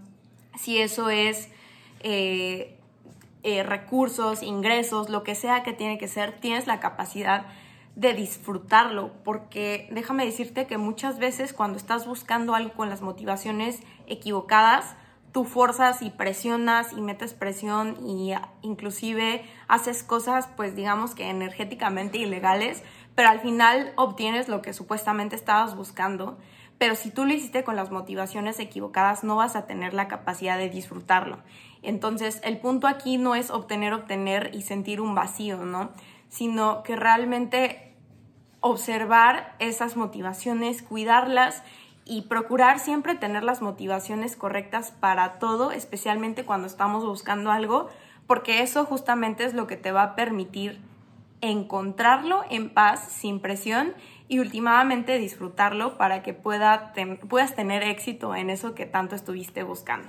si 0.56 0.80
eso 0.80 1.10
es 1.10 1.48
eh, 2.00 2.78
eh, 3.42 3.62
recursos, 3.62 4.42
ingresos, 4.42 5.09
lo 5.09 5.22
que 5.22 5.35
sea 5.35 5.62
que 5.62 5.72
tiene 5.72 5.98
que 5.98 6.09
ser, 6.09 6.38
tienes 6.40 6.66
la 6.66 6.81
capacidad 6.81 7.46
de 7.96 8.14
disfrutarlo, 8.14 9.12
porque 9.24 9.88
déjame 9.90 10.24
decirte 10.24 10.66
que 10.66 10.78
muchas 10.78 11.18
veces 11.18 11.52
cuando 11.52 11.76
estás 11.76 12.07
buscando 12.07 12.55
algo 12.55 12.72
con 12.72 12.88
las 12.88 13.02
motivaciones 13.02 13.81
equivocadas, 14.07 14.96
tú 15.33 15.44
forzas 15.44 16.02
y 16.02 16.11
presionas 16.11 16.92
y 16.92 17.00
metes 17.00 17.35
presión 17.35 17.96
y 18.07 18.33
inclusive 18.61 19.44
haces 19.66 20.02
cosas 20.02 20.48
pues 20.57 20.76
digamos 20.76 21.14
que 21.14 21.28
energéticamente 21.28 22.18
ilegales, 22.18 22.83
pero 23.14 23.28
al 23.28 23.40
final 23.40 23.92
obtienes 23.96 24.48
lo 24.48 24.62
que 24.62 24.72
supuestamente 24.72 25.37
estabas 25.37 25.74
buscando. 25.76 26.38
Pero 26.82 26.96
si 26.96 27.12
tú 27.12 27.24
lo 27.24 27.32
hiciste 27.32 27.62
con 27.62 27.76
las 27.76 27.92
motivaciones 27.92 28.58
equivocadas, 28.58 29.22
no 29.22 29.36
vas 29.36 29.54
a 29.54 29.66
tener 29.66 29.94
la 29.94 30.08
capacidad 30.08 30.58
de 30.58 30.68
disfrutarlo. 30.68 31.38
Entonces, 31.80 32.40
el 32.42 32.58
punto 32.58 32.88
aquí 32.88 33.18
no 33.18 33.36
es 33.36 33.52
obtener, 33.52 33.94
obtener 33.94 34.50
y 34.52 34.62
sentir 34.62 35.00
un 35.00 35.14
vacío, 35.14 35.58
¿no? 35.58 35.92
Sino 36.28 36.82
que 36.82 36.96
realmente 36.96 37.94
observar 38.58 39.54
esas 39.60 39.96
motivaciones, 39.96 40.82
cuidarlas 40.82 41.62
y 42.04 42.22
procurar 42.22 42.80
siempre 42.80 43.14
tener 43.14 43.44
las 43.44 43.62
motivaciones 43.62 44.34
correctas 44.34 44.90
para 44.90 45.38
todo, 45.38 45.70
especialmente 45.70 46.44
cuando 46.44 46.66
estamos 46.66 47.04
buscando 47.04 47.52
algo, 47.52 47.90
porque 48.26 48.60
eso 48.60 48.86
justamente 48.86 49.44
es 49.44 49.54
lo 49.54 49.68
que 49.68 49.76
te 49.76 49.92
va 49.92 50.02
a 50.02 50.14
permitir 50.16 50.80
encontrarlo 51.42 52.42
en 52.48 52.70
paz, 52.70 53.07
sin 53.11 53.40
presión 53.40 53.92
y 54.28 54.38
últimamente 54.38 55.18
disfrutarlo 55.18 55.98
para 55.98 56.22
que 56.22 56.33
pueda 56.33 56.94
puedas 57.28 57.55
tener 57.55 57.83
éxito 57.83 58.35
en 58.35 58.48
eso 58.48 58.74
que 58.74 58.87
tanto 58.87 59.14
estuviste 59.14 59.62
buscando. 59.62 60.09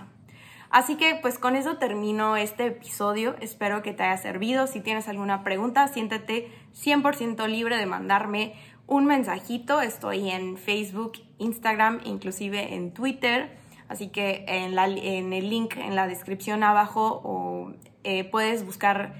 Así 0.69 0.95
que 0.95 1.15
pues 1.21 1.37
con 1.37 1.55
eso 1.55 1.77
termino 1.77 2.37
este 2.37 2.67
episodio. 2.67 3.35
Espero 3.41 3.83
que 3.83 3.93
te 3.93 4.03
haya 4.03 4.17
servido. 4.17 4.65
Si 4.65 4.79
tienes 4.79 5.07
alguna 5.07 5.43
pregunta, 5.43 5.87
siéntete 5.87 6.49
100% 6.73 7.47
libre 7.47 7.77
de 7.77 7.85
mandarme 7.85 8.53
un 8.87 9.05
mensajito. 9.05 9.81
Estoy 9.81 10.29
en 10.29 10.57
Facebook, 10.57 11.13
Instagram, 11.37 11.99
inclusive 12.05 12.75
en 12.75 12.91
Twitter. 12.91 13.57
Así 13.87 14.07
que 14.07 14.45
en, 14.47 15.33
el 15.33 15.49
link 15.49 15.77
en 15.77 15.95
la 15.95 16.07
descripción 16.07 16.63
abajo 16.63 17.21
o 17.23 17.73
eh, 18.03 18.23
puedes 18.23 18.65
buscar 18.65 19.13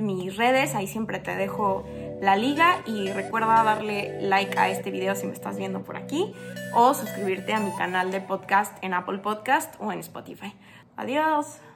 mis 0.00 0.36
redes, 0.36 0.74
ahí 0.74 0.86
siempre 0.86 1.18
te 1.18 1.36
dejo 1.36 1.84
la 2.20 2.36
liga 2.36 2.82
y 2.86 3.10
recuerda 3.10 3.62
darle 3.62 4.20
like 4.20 4.58
a 4.58 4.68
este 4.68 4.90
video 4.90 5.14
si 5.14 5.26
me 5.26 5.32
estás 5.32 5.56
viendo 5.56 5.82
por 5.82 5.96
aquí 5.96 6.34
o 6.74 6.94
suscribirte 6.94 7.54
a 7.54 7.60
mi 7.60 7.72
canal 7.76 8.10
de 8.10 8.20
podcast 8.20 8.76
en 8.82 8.94
Apple 8.94 9.18
Podcast 9.18 9.74
o 9.78 9.92
en 9.92 10.00
Spotify. 10.00 10.52
Adiós. 10.96 11.69